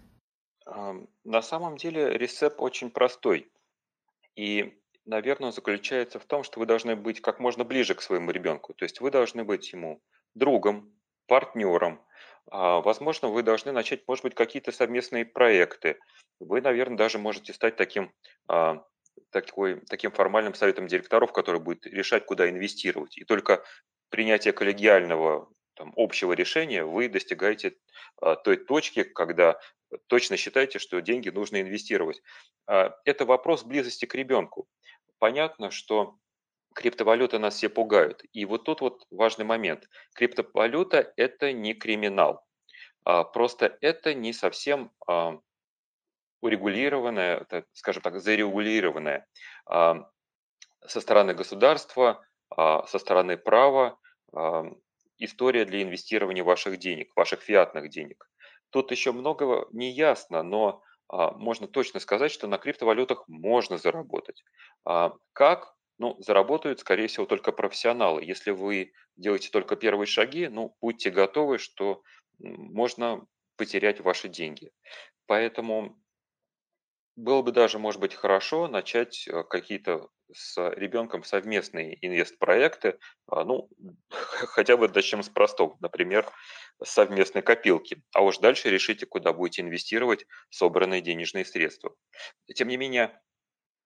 На 1.23 1.41
самом 1.41 1.77
деле 1.77 2.17
рецепт 2.17 2.57
очень 2.59 2.91
простой. 2.91 3.49
И, 4.35 4.77
наверное, 5.05 5.51
заключается 5.51 6.19
в 6.19 6.25
том, 6.25 6.43
что 6.43 6.59
вы 6.59 6.65
должны 6.65 6.95
быть 6.95 7.21
как 7.21 7.39
можно 7.39 7.63
ближе 7.63 7.95
к 7.95 8.01
своему 8.01 8.31
ребенку. 8.31 8.73
То 8.73 8.83
есть 8.83 9.01
вы 9.01 9.09
должны 9.11 9.43
быть 9.43 9.71
ему 9.71 10.01
другом, 10.35 10.93
партнером. 11.27 12.01
А, 12.49 12.81
возможно, 12.81 13.29
вы 13.29 13.43
должны 13.43 13.71
начать, 13.71 14.07
может 14.07 14.23
быть, 14.23 14.35
какие-то 14.35 14.71
совместные 14.71 15.25
проекты. 15.25 15.97
Вы, 16.39 16.61
наверное, 16.61 16.97
даже 16.97 17.19
можете 17.19 17.53
стать 17.53 17.75
таким 17.75 18.11
а, 18.47 18.83
такой, 19.31 19.81
таким 19.89 20.11
формальным 20.11 20.53
советом 20.53 20.87
директоров, 20.87 21.31
который 21.31 21.59
будет 21.59 21.85
решать, 21.85 22.25
куда 22.25 22.49
инвестировать. 22.49 23.17
И 23.17 23.23
только 23.23 23.63
принятие 24.09 24.53
коллегиального 24.53 25.49
там, 25.75 25.93
общего 25.95 26.33
решения 26.33 26.83
вы 26.83 27.09
достигаете 27.09 27.75
а, 28.21 28.35
той 28.35 28.57
точки, 28.57 29.03
когда 29.03 29.59
точно 30.07 30.37
считаете, 30.37 30.79
что 30.79 31.01
деньги 31.01 31.29
нужно 31.29 31.61
инвестировать. 31.61 32.21
А, 32.67 32.95
это 33.05 33.25
вопрос 33.25 33.63
близости 33.63 34.05
к 34.05 34.15
ребенку. 34.15 34.67
Понятно, 35.19 35.71
что 35.71 36.17
криптовалюты 36.73 37.39
нас 37.39 37.55
все 37.55 37.69
пугают. 37.69 38.23
И 38.33 38.45
вот 38.45 38.65
тут 38.65 38.81
вот 38.81 39.05
важный 39.11 39.45
момент. 39.45 39.89
Криптовалюта– 40.13 41.13
это 41.17 41.51
не 41.51 41.73
криминал. 41.73 42.45
А, 43.03 43.23
просто 43.23 43.77
это 43.81 44.13
не 44.13 44.33
совсем 44.33 44.91
а, 45.07 45.39
урегулированная, 46.41 47.45
скажем 47.73 48.01
так, 48.01 48.19
зарегулированная 48.19 49.27
а, 49.65 50.09
со 50.85 50.99
стороны 51.01 51.33
государства, 51.33 52.25
а, 52.49 52.85
со 52.87 52.99
стороны 52.99 53.37
права 53.37 53.97
а, 54.33 54.65
история 55.17 55.65
для 55.65 55.83
инвестирования 55.83 56.43
ваших 56.43 56.77
денег, 56.77 57.11
ваших 57.15 57.41
фиатных 57.41 57.89
денег. 57.89 58.27
Тут 58.71 58.91
еще 58.91 59.11
многого 59.11 59.67
не 59.71 59.91
ясно, 59.91 60.43
но 60.43 60.81
можно 61.09 61.67
точно 61.67 61.99
сказать, 61.99 62.31
что 62.31 62.47
на 62.47 62.57
криптовалютах 62.57 63.27
можно 63.27 63.77
заработать. 63.77 64.45
Как? 65.33 65.75
Ну, 65.97 66.15
заработают, 66.19 66.79
скорее 66.79 67.07
всего, 67.07 67.25
только 67.25 67.51
профессионалы. 67.51 68.23
Если 68.23 68.51
вы 68.51 68.93
делаете 69.17 69.49
только 69.51 69.75
первые 69.75 70.07
шаги, 70.07 70.47
ну, 70.47 70.75
будьте 70.81 71.11
готовы, 71.11 71.57
что 71.57 72.01
можно 72.39 73.27
потерять 73.57 73.99
ваши 73.99 74.29
деньги. 74.29 74.71
Поэтому 75.27 76.01
было 77.15 77.41
бы 77.41 77.51
даже, 77.51 77.79
может 77.79 77.99
быть, 77.99 78.13
хорошо 78.15 78.67
начать 78.67 79.27
э, 79.27 79.43
какие-то 79.43 80.07
с 80.33 80.57
ребенком 80.75 81.23
совместные 81.23 81.97
инвест-проекты, 82.05 82.99
а, 83.27 83.43
ну, 83.43 83.69
хотя 84.09 84.77
бы 84.77 84.87
начнем 84.87 85.21
с 85.23 85.29
простого, 85.29 85.77
например, 85.81 86.31
совместной 86.83 87.41
копилки, 87.41 88.01
а 88.13 88.21
уж 88.23 88.37
дальше 88.39 88.69
решите, 88.69 89.05
куда 89.05 89.33
будете 89.33 89.61
инвестировать 89.61 90.25
собранные 90.49 91.01
денежные 91.01 91.45
средства. 91.45 91.93
Тем 92.55 92.69
не 92.69 92.77
менее, 92.77 93.21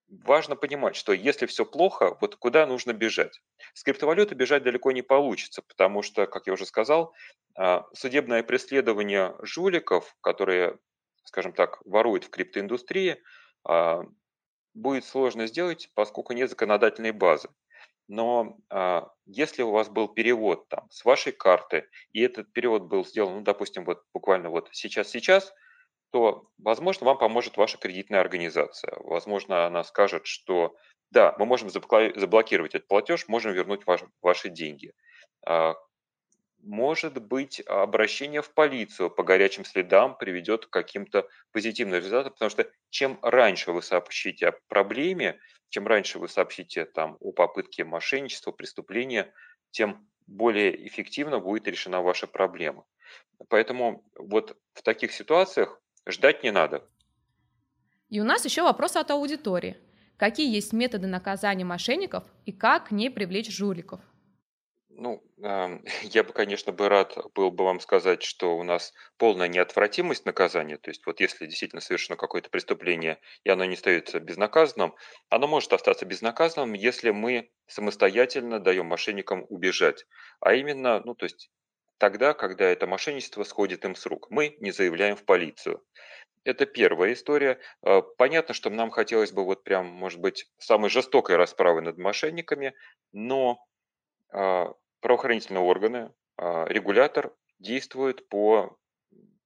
важно 0.07 0.55
понимать, 0.55 0.95
что 0.95 1.13
если 1.13 1.45
все 1.45 1.65
плохо, 1.65 2.17
вот 2.21 2.35
куда 2.35 2.65
нужно 2.65 2.93
бежать? 2.93 3.41
С 3.73 3.83
криптовалюты 3.83 4.35
бежать 4.35 4.63
далеко 4.63 4.91
не 4.91 5.01
получится, 5.01 5.61
потому 5.61 6.01
что, 6.01 6.27
как 6.27 6.47
я 6.47 6.53
уже 6.53 6.65
сказал, 6.65 7.13
а, 7.57 7.85
судебное 7.93 8.43
преследование 8.43 9.35
жуликов, 9.41 10.15
которые 10.21 10.77
скажем 11.25 11.53
так, 11.53 11.81
ворует 11.85 12.23
в 12.25 12.29
криптоиндустрии, 12.29 13.21
а, 13.67 14.03
будет 14.73 15.05
сложно 15.05 15.47
сделать, 15.47 15.89
поскольку 15.93 16.33
нет 16.33 16.49
законодательной 16.49 17.11
базы. 17.11 17.49
Но 18.07 18.57
а, 18.69 19.09
если 19.25 19.63
у 19.63 19.71
вас 19.71 19.89
был 19.89 20.07
перевод 20.07 20.67
там, 20.69 20.89
с 20.91 21.03
вашей 21.03 21.33
карты, 21.33 21.89
и 22.13 22.21
этот 22.21 22.53
перевод 22.53 22.83
был 22.83 23.05
сделан, 23.05 23.35
ну, 23.35 23.41
допустим, 23.41 23.85
вот 23.85 24.03
буквально 24.13 24.49
вот 24.49 24.69
сейчас-сейчас, 24.71 25.53
то, 26.11 26.47
возможно, 26.57 27.07
вам 27.07 27.17
поможет 27.17 27.57
ваша 27.57 27.77
кредитная 27.77 28.21
организация. 28.21 28.95
Возможно, 28.99 29.65
она 29.65 29.83
скажет, 29.83 30.27
что 30.27 30.75
да, 31.11 31.35
мы 31.39 31.45
можем 31.45 31.69
заблокировать 31.69 32.75
этот 32.75 32.87
платеж, 32.87 33.27
можем 33.27 33.53
вернуть 33.53 33.85
ваш, 33.85 34.01
ваши 34.21 34.49
деньги. 34.49 34.93
А, 35.45 35.75
может 36.65 37.21
быть, 37.23 37.61
обращение 37.67 38.41
в 38.41 38.51
полицию 38.53 39.11
по 39.11 39.23
горячим 39.23 39.63
следам 39.65 40.17
приведет 40.17 40.65
к 40.65 40.71
каким-то 40.71 41.29
позитивным 41.51 41.99
результатам, 41.99 42.33
потому 42.33 42.49
что 42.49 42.69
чем 42.89 43.19
раньше 43.21 43.71
вы 43.71 43.83
сообщите 43.83 44.47
о 44.47 44.53
проблеме, 44.67 45.39
чем 45.69 45.87
раньше 45.87 46.17
вы 46.17 46.27
сообщите 46.27 46.85
там, 46.85 47.17
о 47.19 47.31
попытке 47.31 47.83
мошенничества, 47.83 48.51
преступления, 48.51 49.31
тем 49.69 50.09
более 50.25 50.87
эффективно 50.87 51.39
будет 51.39 51.67
решена 51.67 52.01
ваша 52.01 52.25
проблема. 52.25 52.85
Поэтому 53.49 54.09
вот 54.15 54.57
в 54.73 54.81
таких 54.81 55.11
ситуациях 55.11 55.79
ждать 56.07 56.43
не 56.43 56.51
надо. 56.51 56.89
И 58.09 58.19
у 58.19 58.23
нас 58.23 58.43
еще 58.43 58.63
вопрос 58.63 58.95
от 58.95 59.11
аудитории. 59.11 59.77
Какие 60.17 60.53
есть 60.53 60.73
методы 60.73 61.05
наказания 61.07 61.65
мошенников 61.65 62.23
и 62.45 62.51
как 62.51 62.87
к 62.87 62.91
ней 62.91 63.11
привлечь 63.11 63.51
жуликов? 63.51 64.01
Ну, 64.97 65.21
я 66.03 66.23
бы, 66.23 66.31
конечно, 66.31 66.71
бы 66.71 66.87
рад 66.87 67.17
был 67.33 67.51
бы 67.51 67.65
вам 67.65 67.79
сказать, 67.81 68.23
что 68.23 68.57
у 68.57 68.63
нас 68.63 68.93
полная 69.17 69.47
неотвратимость 69.49 70.25
наказания. 70.25 70.77
То 70.77 70.89
есть 70.89 71.05
вот 71.05 71.19
если 71.19 71.45
действительно 71.47 71.81
совершено 71.81 72.15
какое-то 72.15 72.49
преступление, 72.49 73.19
и 73.43 73.49
оно 73.49 73.65
не 73.65 73.75
остается 73.75 74.19
безнаказанным, 74.19 74.95
оно 75.29 75.47
может 75.47 75.73
остаться 75.73 76.05
безнаказанным, 76.05 76.73
если 76.73 77.09
мы 77.11 77.51
самостоятельно 77.67 78.59
даем 78.59 78.85
мошенникам 78.85 79.45
убежать. 79.49 80.05
А 80.39 80.53
именно, 80.53 81.01
ну, 81.03 81.13
то 81.13 81.25
есть 81.25 81.49
тогда, 81.97 82.33
когда 82.33 82.65
это 82.65 82.87
мошенничество 82.87 83.43
сходит 83.43 83.83
им 83.83 83.95
с 83.95 84.05
рук. 84.05 84.27
Мы 84.29 84.55
не 84.59 84.71
заявляем 84.71 85.17
в 85.17 85.25
полицию. 85.25 85.83
Это 86.45 86.65
первая 86.65 87.13
история. 87.13 87.59
А, 87.81 88.01
понятно, 88.01 88.53
что 88.53 88.69
нам 88.69 88.91
хотелось 88.91 89.31
бы 89.33 89.43
вот 89.43 89.63
прям, 89.63 89.87
может 89.87 90.21
быть, 90.21 90.45
самой 90.57 90.89
жестокой 90.89 91.35
расправы 91.35 91.81
над 91.81 91.97
мошенниками, 91.97 92.73
но 93.11 93.59
а, 94.31 94.73
правоохранительные 95.05 95.61
органы, 95.61 96.11
а, 96.35 96.65
регулятор 96.67 97.31
действует 97.59 98.27
по, 98.27 98.75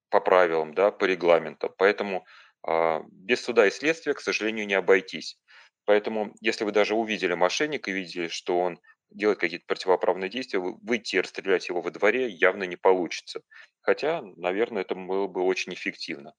по 0.10 0.22
правилам, 0.22 0.74
да, 0.74 0.90
по 0.90 1.04
регламентам. 1.04 1.74
Поэтому 1.78 2.26
а, 2.66 3.02
без 3.12 3.44
суда 3.44 3.68
и 3.68 3.70
следствия, 3.70 4.14
к 4.14 4.22
сожалению, 4.22 4.66
не 4.68 4.76
обойтись. 4.76 5.38
Поэтому, 5.84 6.34
если 6.40 6.64
вы 6.64 6.72
даже 6.72 6.96
увидели 6.96 7.34
мошенника 7.34 7.92
и 7.92 7.94
видели, 7.94 8.30
что 8.30 8.58
он 8.58 8.80
делает 9.10 9.40
какие-то 9.40 9.66
противоправные 9.68 10.30
действия, 10.30 10.60
выйти 10.62 11.18
и 11.18 11.20
расстрелять 11.20 11.68
его 11.68 11.82
во 11.82 11.92
дворе 11.92 12.30
явно 12.30 12.64
не 12.64 12.78
получится. 12.78 13.42
Хотя, 13.82 14.22
наверное, 14.38 14.84
это 14.84 14.96
было 14.96 15.28
бы 15.28 15.42
очень 15.42 15.74
эффективно. 15.74 16.36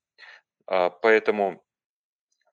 А, 0.66 0.88
поэтому 0.88 1.62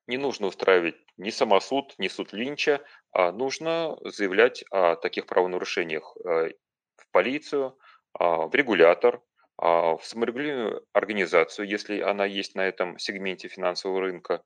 не 0.08 0.16
нужно 0.16 0.48
устраивать 0.48 0.96
ни 1.16 1.30
самосуд, 1.30 1.94
ни 1.98 2.08
суд 2.08 2.32
Линча, 2.32 2.80
а 3.12 3.30
нужно 3.30 3.96
заявлять 4.04 4.64
о 4.70 4.96
таких 4.96 5.26
правонарушениях 5.26 6.16
э, 6.24 6.50
в 6.96 7.10
полицию, 7.12 7.78
а, 8.18 8.46
в 8.46 8.54
регулятор, 8.54 9.22
а, 9.56 9.96
в 9.96 10.04
саморегулируемую 10.04 10.86
организацию, 10.92 11.68
если 11.68 12.00
она 12.00 12.24
есть 12.24 12.54
на 12.54 12.66
этом 12.66 12.98
сегменте 12.98 13.48
финансового 13.48 14.00
рынка. 14.00 14.42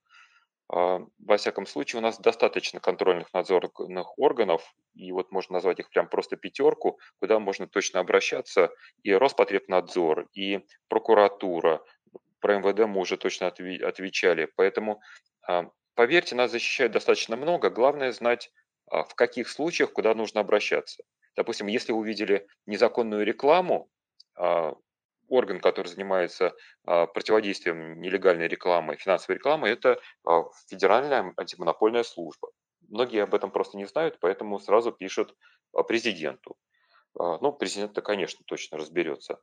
А, 0.69 1.00
во 1.19 1.37
всяком 1.37 1.66
случае, 1.66 2.00
у 2.00 2.02
нас 2.02 2.19
достаточно 2.19 2.81
контрольных 2.81 3.33
надзорных 3.33 4.19
органов, 4.19 4.62
и 4.95 5.12
вот 5.12 5.31
можно 5.31 5.54
назвать 5.54 5.81
их 5.81 5.90
прям 5.90 6.09
просто 6.09 6.37
пятерку, 6.37 6.99
куда 7.21 7.38
можно 7.38 7.66
точно 7.66 8.00
обращаться, 8.00 8.71
и 9.02 9.12
Роспотребнадзор, 9.12 10.28
и 10.35 10.61
прокуратура, 10.88 11.83
про 12.40 12.59
МВД 12.59 12.87
мы 12.87 13.00
уже 13.00 13.16
точно 13.16 13.47
отвечали. 13.47 14.49
Поэтому 14.57 15.00
Поверьте, 15.95 16.35
нас 16.35 16.51
защищают 16.51 16.93
достаточно 16.93 17.37
много. 17.37 17.71
Главное 17.71 18.13
знать, 18.13 18.51
а, 18.91 19.05
в 19.05 19.15
каких 19.15 19.49
случаях 19.49 19.93
куда 19.93 20.15
нужно 20.15 20.41
обращаться. 20.41 21.03
Допустим, 21.37 21.67
если 21.67 21.93
увидели 21.93 22.47
незаконную 22.67 23.25
рекламу, 23.27 23.91
а, 24.37 24.75
орган, 25.29 25.61
который 25.61 25.89
занимается 25.89 26.55
а, 26.87 27.07
противодействием 27.07 28.01
нелегальной 28.01 28.49
рекламы, 28.49 28.97
финансовой 28.97 29.37
рекламы, 29.37 29.69
это 29.69 30.01
Федеральная 30.69 31.33
антимонопольная 31.37 32.05
служба. 32.05 32.49
Многие 32.89 33.23
об 33.23 33.35
этом 33.35 33.51
просто 33.51 33.77
не 33.77 33.85
знают, 33.85 34.19
поэтому 34.21 34.59
сразу 34.59 34.93
пишут 34.93 35.35
президенту. 35.89 36.57
Ну, 37.15 37.53
президент-то, 37.53 38.03
конечно, 38.03 38.43
точно 38.47 38.79
разберется. 38.79 39.39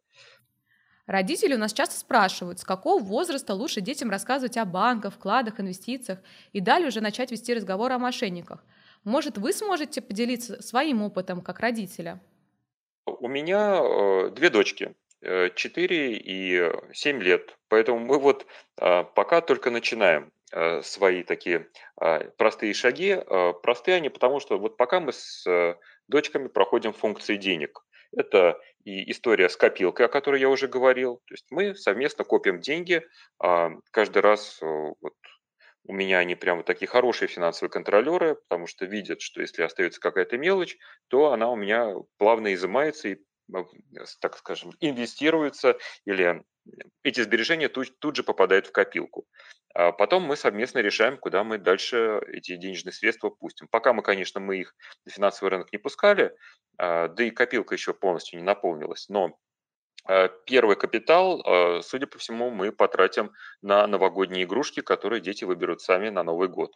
Родители 1.10 1.56
у 1.56 1.58
нас 1.58 1.74
часто 1.74 1.98
спрашивают, 1.98 2.60
с 2.60 2.64
какого 2.64 3.02
возраста 3.02 3.56
лучше 3.56 3.82
детям 3.82 4.12
рассказывать 4.12 4.58
о 4.58 4.66
банках, 4.66 5.16
вкладах, 5.16 5.60
инвестициях 5.60 6.20
и 6.54 6.60
далее 6.60 6.90
уже 6.90 7.02
начать 7.02 7.32
вести 7.32 7.52
разговор 7.52 7.92
о 7.92 7.98
мошенниках. 7.98 8.64
Может, 9.04 9.40
вы 9.40 9.52
сможете 9.54 10.04
поделиться 10.04 10.62
своим 10.62 11.02
опытом 11.02 11.42
как 11.42 11.62
родителя? 11.62 12.20
У 13.08 13.28
меня 13.28 13.80
э, 13.82 14.30
две 14.36 14.52
дочки, 14.52 14.94
4 15.24 15.52
э, 15.56 16.14
и 16.14 16.72
7 16.94 17.24
лет. 17.24 17.58
Поэтому 17.70 17.98
мы 17.98 18.20
вот 18.20 18.46
э, 18.80 19.04
пока 19.16 19.42
только 19.42 19.72
начинаем 19.72 20.32
свои 20.82 21.22
такие 21.22 21.68
простые 22.38 22.74
шаги. 22.74 23.20
Простые 23.62 23.98
они, 23.98 24.10
потому 24.10 24.40
что 24.40 24.58
вот 24.58 24.78
пока 24.78 25.00
мы 25.00 25.14
с 25.14 25.46
дочками 26.08 26.48
проходим 26.48 26.92
функции 26.92 27.36
денег. 27.36 27.84
Это 28.16 28.60
и 28.84 29.12
история 29.12 29.50
с 29.50 29.58
копилкой, 29.58 30.08
о 30.08 30.10
которой 30.10 30.42
я 30.42 30.50
уже 30.50 30.68
говорил. 30.68 31.22
То 31.28 31.34
есть 31.34 31.46
мы 31.52 31.76
совместно 31.76 32.24
копим 32.24 32.60
деньги. 32.60 33.04
А, 33.40 33.72
каждый 33.92 34.22
раз 34.22 34.60
э, 34.62 34.66
вот, 34.66 35.14
у 35.86 35.94
меня 35.94 36.20
они 36.20 36.36
прямо 36.36 36.64
такие 36.64 36.88
хорошие 36.88 37.28
финансовые 37.28 37.72
контролеры, 37.72 38.36
потому 38.36 38.68
что 38.68 38.86
видят, 38.86 39.22
что 39.22 39.42
если 39.42 39.64
остается 39.64 40.00
какая-то 40.00 40.38
мелочь, 40.38 40.78
то 41.08 41.32
она 41.32 41.50
у 41.50 41.56
меня 41.56 41.94
плавно 42.18 42.54
изымается 42.54 43.10
и, 43.10 43.16
э, 43.54 43.64
так 44.22 44.38
скажем, 44.38 44.72
инвестируется 44.80 45.78
или 46.06 46.44
эти 47.04 47.22
сбережения 47.22 47.70
тут, 47.70 47.98
тут 48.00 48.16
же 48.16 48.24
попадают 48.24 48.68
в 48.68 48.72
копилку. 48.72 49.26
А 49.74 49.92
потом 49.92 50.24
мы 50.24 50.36
совместно 50.36 50.80
решаем, 50.80 51.18
куда 51.18 51.44
мы 51.44 51.58
дальше 51.58 52.22
эти 52.28 52.56
денежные 52.56 52.94
средства 52.94 53.30
пустим. 53.30 53.68
Пока 53.68 53.94
мы, 53.94 54.02
конечно, 54.02 54.40
мы 54.40 54.58
их 54.58 54.76
на 55.06 55.12
финансовый 55.12 55.50
рынок 55.50 55.72
не 55.72 55.78
пускали, 55.78 56.36
а, 56.78 57.08
да 57.08 57.24
и 57.24 57.32
копилка 57.32 57.76
еще 57.76 57.94
полностью 57.94 58.40
не 58.40 58.46
наполнилась, 58.46 59.08
но 59.10 59.38
а, 60.06 60.28
первый 60.46 60.76
капитал, 60.76 61.44
судя 61.84 62.08
по 62.08 62.18
всему, 62.18 62.50
мы 62.50 62.72
потратим 62.72 63.32
на 63.62 63.86
новогодние 63.86 64.46
игрушки, 64.46 64.82
которые 64.82 65.22
дети 65.22 65.44
выберут 65.44 65.82
сами 65.82 66.10
на 66.10 66.24
Новый 66.24 66.50
год. 66.50 66.74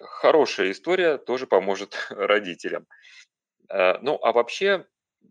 Хорошая 0.00 0.70
история 0.70 1.18
тоже 1.18 1.46
поможет 1.46 1.96
родителям. 2.10 2.86
Ну, 3.70 4.18
а 4.22 4.32
вообще 4.32 4.86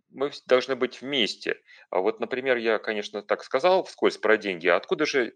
мы 0.09 0.31
должны 0.45 0.75
быть 0.75 1.01
вместе. 1.01 1.61
Вот, 1.91 2.19
например, 2.19 2.57
я, 2.57 2.79
конечно, 2.79 3.21
так 3.21 3.43
сказал 3.43 3.83
вскользь 3.83 4.17
про 4.17 4.37
деньги. 4.37 4.67
Откуда 4.67 5.05
же 5.05 5.35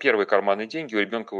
первые 0.00 0.26
карманные 0.26 0.66
деньги 0.66 0.94
у 0.94 1.00
ребенка 1.00 1.36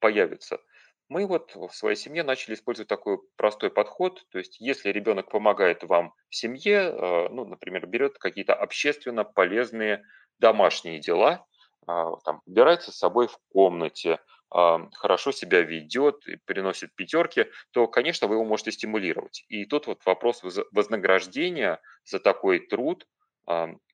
появятся. 0.00 0.60
Мы 1.08 1.26
вот 1.26 1.54
в 1.54 1.70
своей 1.70 1.96
семье 1.96 2.22
начали 2.22 2.54
использовать 2.54 2.88
такой 2.88 3.18
простой 3.36 3.70
подход. 3.70 4.24
То 4.30 4.38
есть, 4.38 4.58
если 4.58 4.90
ребенок 4.90 5.30
помогает 5.30 5.82
вам 5.82 6.14
в 6.30 6.34
семье, 6.34 6.90
э, 6.90 7.28
ну, 7.28 7.44
например, 7.44 7.86
берет 7.86 8.18
какие-то 8.18 8.54
общественно 8.54 9.22
полезные 9.24 10.02
домашние 10.38 11.00
дела, 11.00 11.46
а, 11.86 12.16
там, 12.24 12.40
убирается 12.46 12.90
с 12.90 12.98
собой 12.98 13.28
в 13.28 13.38
комнате, 13.50 14.14
а, 14.14 14.18
хорошо 14.50 15.32
себя 15.32 15.62
ведет, 15.62 16.24
приносит 16.44 16.94
пятерки, 16.94 17.46
то, 17.72 17.86
конечно, 17.88 18.28
вы 18.28 18.36
его 18.36 18.44
можете 18.44 18.72
стимулировать. 18.72 19.44
И 19.48 19.64
тут 19.64 19.86
вот 19.86 20.04
вопрос 20.06 20.42
вознаграждения 20.72 21.80
за 22.04 22.20
такой 22.20 22.60
труд, 22.60 23.06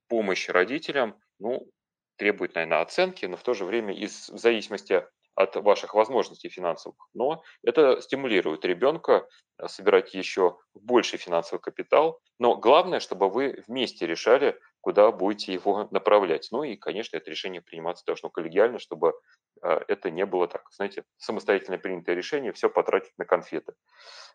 помощь 0.09 0.49
родителям, 0.49 1.19
ну, 1.39 1.71
требует, 2.17 2.55
наверное, 2.55 2.83
оценки, 2.83 3.25
но 3.25 3.37
в 3.39 3.43
то 3.43 3.55
же 3.55 3.65
время 3.65 3.95
из, 3.95 4.29
в 4.29 4.37
зависимости 4.37 5.03
от 5.35 5.57
ваших 5.57 5.95
возможностей 5.95 6.51
финансовых. 6.51 7.09
Но 7.15 7.43
это 7.63 8.01
стимулирует 8.03 8.65
ребенка 8.65 9.27
э, 9.57 9.69
собирать 9.69 10.13
еще 10.13 10.59
больший 10.75 11.19
финансовый 11.19 11.61
капитал. 11.61 12.21
Но 12.39 12.57
главное, 12.57 13.01
чтобы 13.01 13.31
вы 13.31 13.63
вместе 13.67 14.07
решали, 14.07 14.59
куда 14.81 15.11
будете 15.13 15.53
его 15.53 15.89
направлять. 15.91 16.49
Ну 16.51 16.63
и, 16.63 16.77
конечно, 16.77 17.17
это 17.17 17.31
решение 17.31 17.61
приниматься 17.61 18.05
должно 18.07 18.31
коллегиально, 18.31 18.79
чтобы 18.79 19.15
э, 19.63 19.81
это 19.89 20.11
не 20.11 20.25
было 20.27 20.49
так, 20.49 20.63
знаете, 20.73 21.05
самостоятельно 21.19 21.79
принятое 21.79 22.15
решение, 22.15 22.53
все 22.53 22.71
потратить 22.71 23.17
на 23.19 23.25
конфеты. 23.25 23.75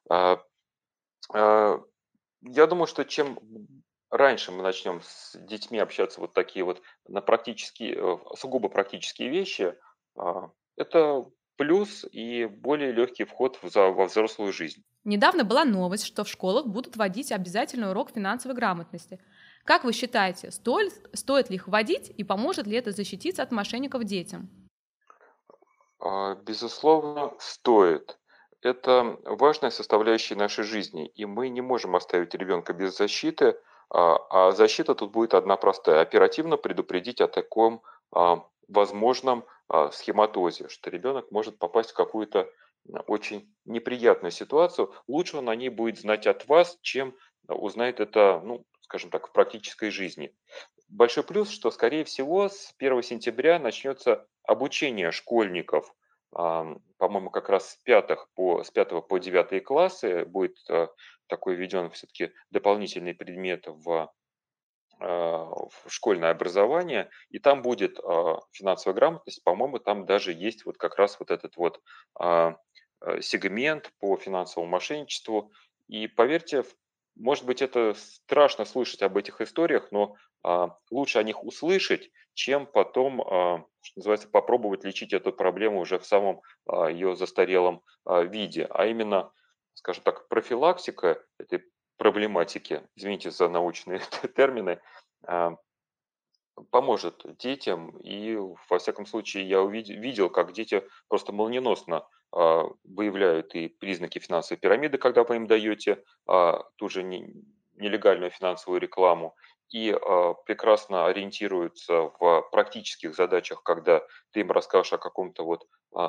А, 0.09 0.43
а, 1.33 1.81
я 2.41 2.67
думаю, 2.67 2.87
что 2.87 3.03
чем 3.05 3.39
раньше 4.11 4.51
мы 4.51 4.61
начнем 4.61 5.01
с 5.01 5.35
детьми 5.35 5.79
общаться 5.79 6.21
вот 6.21 6.33
такие 6.33 6.63
вот 6.63 6.81
на 7.07 7.21
практические, 7.21 7.95
э, 7.97 8.17
сугубо 8.35 8.69
практические 8.69 9.29
вещи, 9.29 9.75
а, 10.17 10.51
это 10.77 11.25
плюс 11.57 12.05
и 12.11 12.45
более 12.45 12.91
легкий 12.91 13.23
вход 13.23 13.57
в, 13.61 13.73
во 13.73 14.05
взрослую 14.05 14.51
жизнь. 14.51 14.83
Недавно 15.03 15.43
была 15.43 15.65
новость, 15.65 16.05
что 16.05 16.23
в 16.23 16.29
школах 16.29 16.65
будут 16.67 16.95
вводить 16.97 17.31
обязательный 17.31 17.89
урок 17.89 18.11
финансовой 18.11 18.55
грамотности. 18.55 19.19
Как 19.65 19.83
вы 19.83 19.93
считаете, 19.93 20.51
стоит, 20.51 20.93
стоит 21.13 21.49
ли 21.49 21.55
их 21.55 21.67
вводить 21.67 22.11
и 22.15 22.23
поможет 22.23 22.67
ли 22.67 22.77
это 22.77 22.91
защититься 22.91 23.43
от 23.43 23.51
мошенников 23.51 24.03
детям? 24.03 24.49
А, 25.99 26.35
безусловно, 26.35 27.33
стоит. 27.39 28.17
Это 28.61 29.17
важная 29.25 29.71
составляющая 29.71 30.35
нашей 30.35 30.63
жизни, 30.63 31.07
и 31.07 31.25
мы 31.25 31.49
не 31.49 31.61
можем 31.61 31.95
оставить 31.95 32.33
ребенка 32.33 32.73
без 32.73 32.95
защиты– 32.95 33.57
а, 33.89 34.17
а 34.29 34.51
защита 34.51 34.95
тут 34.95 35.11
будет 35.11 35.33
одна 35.33 35.57
простая. 35.57 36.01
Оперативно 36.01 36.57
предупредить 36.57 37.21
о 37.21 37.27
таком 37.27 37.81
а, 38.11 38.43
возможном 38.67 39.45
схематозе, 39.91 40.69
что 40.69 40.91
ребенок 40.91 41.31
может 41.31 41.57
попасть 41.57 41.89
в 41.89 41.95
какую-то 41.95 42.47
очень 43.07 43.51
неприятную 43.65 44.31
ситуацию. 44.31 44.93
Лучше 45.07 45.37
он 45.37 45.49
о 45.49 45.55
ней 45.55 45.69
будет 45.69 45.97
знать 45.97 46.27
от 46.27 46.47
вас, 46.47 46.77
чем 46.81 47.15
узнает 47.47 47.99
это, 47.99 48.41
ну, 48.43 48.63
скажем 48.85 49.11
так, 49.11 49.27
в 49.27 49.31
практической 49.31 49.89
жизни. 49.89 50.33
Большой 50.87 51.23
плюс, 51.23 51.49
что, 51.49 51.71
скорее 51.71 52.05
всего, 52.05 52.47
с 52.47 52.73
1 52.77 53.03
сентября 53.03 53.59
начнется 53.59 54.27
обучение 54.43 55.11
школьников 55.11 55.93
по-моему, 56.97 57.29
как 57.29 57.47
раз 57.47 57.71
с, 57.71 57.77
пятых 57.77 58.27
по, 58.35 58.61
с 58.61 58.69
5 58.69 59.07
по 59.07 59.17
9 59.19 59.63
классы 59.63 60.25
будет 60.25 60.57
э, 60.69 60.89
такой 61.27 61.55
введен 61.55 61.89
все-таки 61.91 62.33
дополнительный 62.51 63.13
предмет 63.13 63.67
в 63.67 64.11
в 64.97 65.69
школьное 65.89 66.31
образование, 66.31 67.09
и 67.29 67.37
там 67.39 67.61
будет 67.61 67.97
финансовая 68.53 68.95
грамотность, 68.95 69.43
по-моему, 69.43 69.79
там 69.79 70.05
даже 70.05 70.31
есть 70.31 70.65
вот 70.65 70.77
как 70.77 70.95
раз 70.95 71.19
вот 71.19 71.31
этот 71.31 71.57
вот 71.57 71.81
сегмент 73.19 73.91
по 73.99 74.15
финансовому 74.15 74.71
мошенничеству. 74.71 75.51
И 75.89 76.07
поверьте, 76.07 76.63
может 77.15 77.45
быть, 77.45 77.61
это 77.61 77.93
страшно 77.95 78.65
слышать 78.65 79.01
об 79.01 79.17
этих 79.17 79.41
историях, 79.41 79.91
но 79.91 80.15
а, 80.43 80.77
лучше 80.91 81.19
о 81.19 81.23
них 81.23 81.43
услышать, 81.43 82.11
чем 82.33 82.65
потом, 82.65 83.21
а, 83.21 83.65
что 83.81 83.99
называется, 83.99 84.27
попробовать 84.27 84.83
лечить 84.83 85.13
эту 85.13 85.31
проблему 85.31 85.79
уже 85.79 85.97
в 85.97 86.05
самом 86.05 86.41
а, 86.67 86.89
ее 86.89 87.15
застарелом 87.15 87.81
а, 88.05 88.21
виде. 88.21 88.65
А 88.69 88.85
именно, 88.85 89.31
скажем 89.73 90.03
так, 90.03 90.27
профилактика 90.27 91.23
этой 91.39 91.63
проблематики, 91.97 92.83
извините 92.95 93.31
за 93.31 93.47
научные 93.47 94.01
термины, 94.35 94.81
а, 95.25 95.55
поможет 96.69 97.25
детям. 97.37 97.97
И, 97.99 98.35
во 98.69 98.77
всяком 98.77 99.05
случае, 99.05 99.47
я 99.47 99.61
увидел, 99.61 99.95
видел, 99.95 100.29
как 100.29 100.53
дети 100.53 100.83
просто 101.07 101.31
молниеносно 101.31 102.05
выявляют 102.31 103.55
и 103.55 103.69
признаки 103.69 104.19
финансовой 104.19 104.59
пирамиды, 104.59 104.97
когда 104.97 105.23
вы 105.23 105.37
им 105.37 105.47
даете 105.47 106.03
а, 106.27 106.63
ту 106.75 106.89
же 106.89 107.03
нелегальную 107.03 108.31
финансовую 108.31 108.81
рекламу, 108.81 109.35
и 109.69 109.91
а, 109.91 110.33
прекрасно 110.45 111.07
ориентируются 111.07 112.11
в 112.19 112.41
практических 112.51 113.15
задачах, 113.15 113.63
когда 113.63 114.01
ты 114.31 114.41
им 114.41 114.51
расскажешь 114.51 114.93
о 114.93 114.97
каком-то 114.97 115.43
вот 115.43 115.65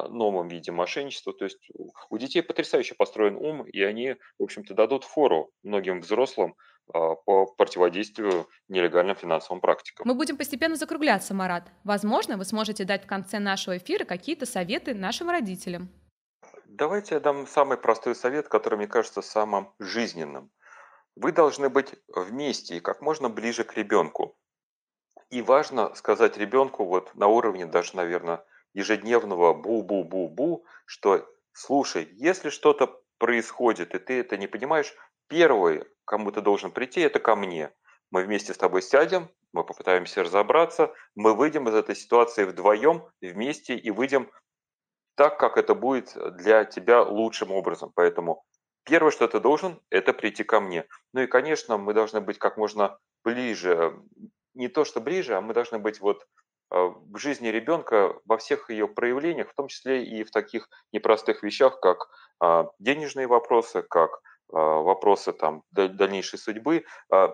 новом 0.08 0.48
виде 0.48 0.72
мошенничества. 0.72 1.32
То 1.32 1.44
есть 1.44 1.60
у 2.10 2.18
детей 2.18 2.42
потрясающе 2.42 2.96
построен 2.96 3.36
ум, 3.36 3.62
и 3.62 3.80
они, 3.82 4.16
в 4.36 4.42
общем-то, 4.42 4.74
дадут 4.74 5.04
фору 5.04 5.52
многим 5.62 6.00
взрослым 6.00 6.56
по 6.86 7.46
противодействию 7.56 8.48
нелегальным 8.68 9.14
финансовым 9.14 9.60
практикам. 9.60 10.06
Мы 10.08 10.14
будем 10.14 10.36
постепенно 10.36 10.74
закругляться, 10.74 11.34
Марат. 11.34 11.70
Возможно, 11.84 12.36
вы 12.36 12.44
сможете 12.44 12.84
дать 12.84 13.04
в 13.04 13.06
конце 13.06 13.38
нашего 13.38 13.76
эфира 13.76 14.04
какие-то 14.04 14.44
советы 14.44 14.92
нашим 14.92 15.30
родителям. 15.30 15.88
Давайте 16.78 17.14
я 17.14 17.20
дам 17.20 17.46
самый 17.46 17.78
простой 17.78 18.14
совет, 18.14 18.48
который 18.48 18.76
мне 18.76 18.86
кажется 18.86 19.22
самым 19.22 19.72
жизненным. 19.78 20.50
Вы 21.14 21.32
должны 21.32 21.70
быть 21.70 21.94
вместе 22.06 22.76
и 22.76 22.80
как 22.80 23.00
можно 23.00 23.30
ближе 23.30 23.64
к 23.64 23.78
ребенку. 23.78 24.36
И 25.30 25.40
важно 25.40 25.94
сказать 25.94 26.36
ребенку 26.36 26.84
вот 26.84 27.14
на 27.14 27.28
уровне 27.28 27.64
даже, 27.64 27.96
наверное, 27.96 28.44
ежедневного 28.74 29.54
бу-бу-бу-бу, 29.54 30.64
что 30.84 31.26
слушай, 31.54 32.10
если 32.12 32.50
что-то 32.50 33.00
происходит, 33.16 33.94
и 33.94 33.98
ты 33.98 34.20
это 34.20 34.36
не 34.36 34.46
понимаешь, 34.46 34.94
первый, 35.28 35.86
кому 36.04 36.30
ты 36.30 36.42
должен 36.42 36.72
прийти, 36.72 37.00
это 37.00 37.20
ко 37.20 37.36
мне. 37.36 37.72
Мы 38.10 38.22
вместе 38.22 38.52
с 38.52 38.58
тобой 38.58 38.82
сядем, 38.82 39.30
мы 39.54 39.64
попытаемся 39.64 40.24
разобраться, 40.24 40.92
мы 41.14 41.32
выйдем 41.32 41.70
из 41.70 41.74
этой 41.74 41.96
ситуации 41.96 42.44
вдвоем, 42.44 43.08
вместе 43.22 43.76
и 43.76 43.90
выйдем 43.90 44.30
так, 45.16 45.38
как 45.38 45.56
это 45.56 45.74
будет 45.74 46.16
для 46.36 46.64
тебя 46.64 47.02
лучшим 47.02 47.50
образом. 47.50 47.90
Поэтому 47.94 48.44
первое, 48.84 49.10
что 49.10 49.26
ты 49.26 49.40
должен, 49.40 49.80
это 49.90 50.12
прийти 50.12 50.44
ко 50.44 50.60
мне. 50.60 50.86
Ну 51.12 51.22
и, 51.22 51.26
конечно, 51.26 51.78
мы 51.78 51.94
должны 51.94 52.20
быть 52.20 52.38
как 52.38 52.56
можно 52.56 52.98
ближе, 53.24 53.98
не 54.54 54.68
то 54.68 54.84
что 54.84 55.00
ближе, 55.00 55.34
а 55.34 55.40
мы 55.40 55.54
должны 55.54 55.78
быть 55.78 56.00
вот 56.00 56.26
э, 56.70 56.76
в 56.76 57.18
жизни 57.18 57.48
ребенка 57.48 58.14
во 58.24 58.38
всех 58.38 58.70
ее 58.70 58.88
проявлениях, 58.88 59.50
в 59.50 59.54
том 59.54 59.68
числе 59.68 60.04
и 60.04 60.22
в 60.22 60.30
таких 60.30 60.68
непростых 60.92 61.42
вещах, 61.42 61.80
как 61.80 62.08
а, 62.38 62.68
денежные 62.78 63.26
вопросы, 63.26 63.82
как 63.82 64.20
а, 64.52 64.58
вопросы 64.58 65.32
там 65.32 65.62
дальнейшей 65.70 66.38
судьбы. 66.38 66.84
Э, 67.12 67.28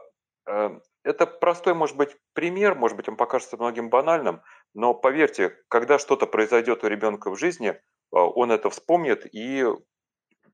это 1.04 1.26
простой, 1.26 1.74
может 1.74 1.96
быть, 1.96 2.16
пример, 2.32 2.74
может 2.74 2.96
быть, 2.96 3.08
он 3.08 3.16
покажется 3.16 3.56
многим 3.56 3.90
банальным, 3.90 4.42
но 4.74 4.94
поверьте, 4.94 5.56
когда 5.68 5.98
что-то 5.98 6.26
произойдет 6.26 6.84
у 6.84 6.88
ребенка 6.88 7.30
в 7.30 7.38
жизни, 7.38 7.80
а, 8.12 8.26
он 8.26 8.50
это 8.52 8.70
вспомнит 8.70 9.26
и 9.34 9.66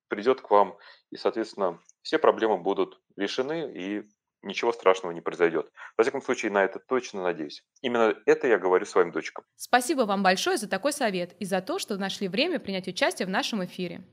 придет 0.09 0.41
к 0.41 0.51
вам, 0.51 0.77
и, 1.11 1.17
соответственно, 1.17 1.81
все 2.03 2.19
проблемы 2.19 2.59
будут 2.59 3.01
решены, 3.17 3.73
и 3.75 4.09
ничего 4.43 4.73
страшного 4.73 5.13
не 5.13 5.21
произойдет. 5.21 5.71
Во 5.97 6.05
всяком 6.05 6.23
случае, 6.23 6.53
на 6.53 6.65
это 6.65 6.79
точно 6.79 7.23
надеюсь. 7.23 7.65
Именно 7.83 8.15
это 8.25 8.47
я 8.47 8.59
говорю 8.59 8.87
своим 8.87 9.11
дочкам. 9.11 9.45
Спасибо 9.57 10.03
вам 10.03 10.23
большое 10.23 10.57
за 10.57 10.69
такой 10.69 10.93
совет 10.93 11.35
и 11.41 11.45
за 11.45 11.61
то, 11.61 11.79
что 11.79 11.97
нашли 11.97 12.29
время 12.29 12.61
принять 12.61 12.89
участие 12.89 13.27
в 13.27 13.31
нашем 13.31 13.65
эфире. 13.65 14.05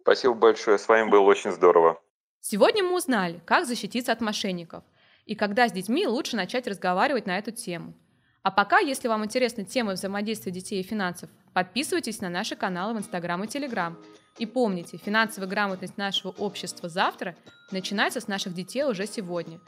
Спасибо 0.00 0.34
большое, 0.34 0.78
с 0.78 0.88
вами 0.88 1.08
было 1.08 1.20
очень 1.20 1.52
здорово. 1.52 2.02
Сегодня 2.40 2.82
мы 2.82 2.96
узнали, 2.96 3.40
как 3.46 3.66
защититься 3.66 4.10
от 4.10 4.20
мошенников 4.20 4.82
и 5.26 5.36
когда 5.36 5.68
с 5.68 5.72
детьми 5.72 6.06
лучше 6.08 6.34
начать 6.34 6.66
разговаривать 6.66 7.26
на 7.26 7.38
эту 7.38 7.52
тему. 7.52 7.94
А 8.42 8.50
пока, 8.50 8.78
если 8.78 9.06
вам 9.06 9.24
интересны 9.24 9.64
темы 9.64 9.92
взаимодействия 9.92 10.50
детей 10.50 10.80
и 10.80 10.82
финансов, 10.84 11.30
подписывайтесь 11.52 12.20
на 12.20 12.28
наши 12.28 12.56
каналы 12.56 12.94
в 12.94 12.98
Инстаграм 12.98 13.42
и 13.44 13.46
Телеграм. 13.46 13.96
И 14.38 14.46
помните, 14.46 14.96
финансовая 14.96 15.48
грамотность 15.48 15.96
нашего 15.96 16.32
общества 16.32 16.88
завтра 16.88 17.36
начинается 17.70 18.20
с 18.20 18.26
наших 18.26 18.54
детей 18.54 18.84
уже 18.84 19.06
сегодня. 19.06 19.60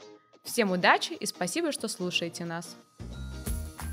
Всем 0.43 0.71
удачи 0.71 1.13
и 1.13 1.25
спасибо, 1.25 1.71
что 1.71 1.87
слушаете 1.87 2.43
нас. 2.43 2.75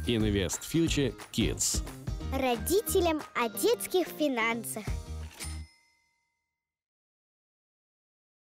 Invest 0.07 0.63
Future 0.63 1.15
Kids. 1.33 1.85
Родителям 2.33 3.23
о 3.37 3.49
детских 3.51 4.09
финансах. 4.09 4.85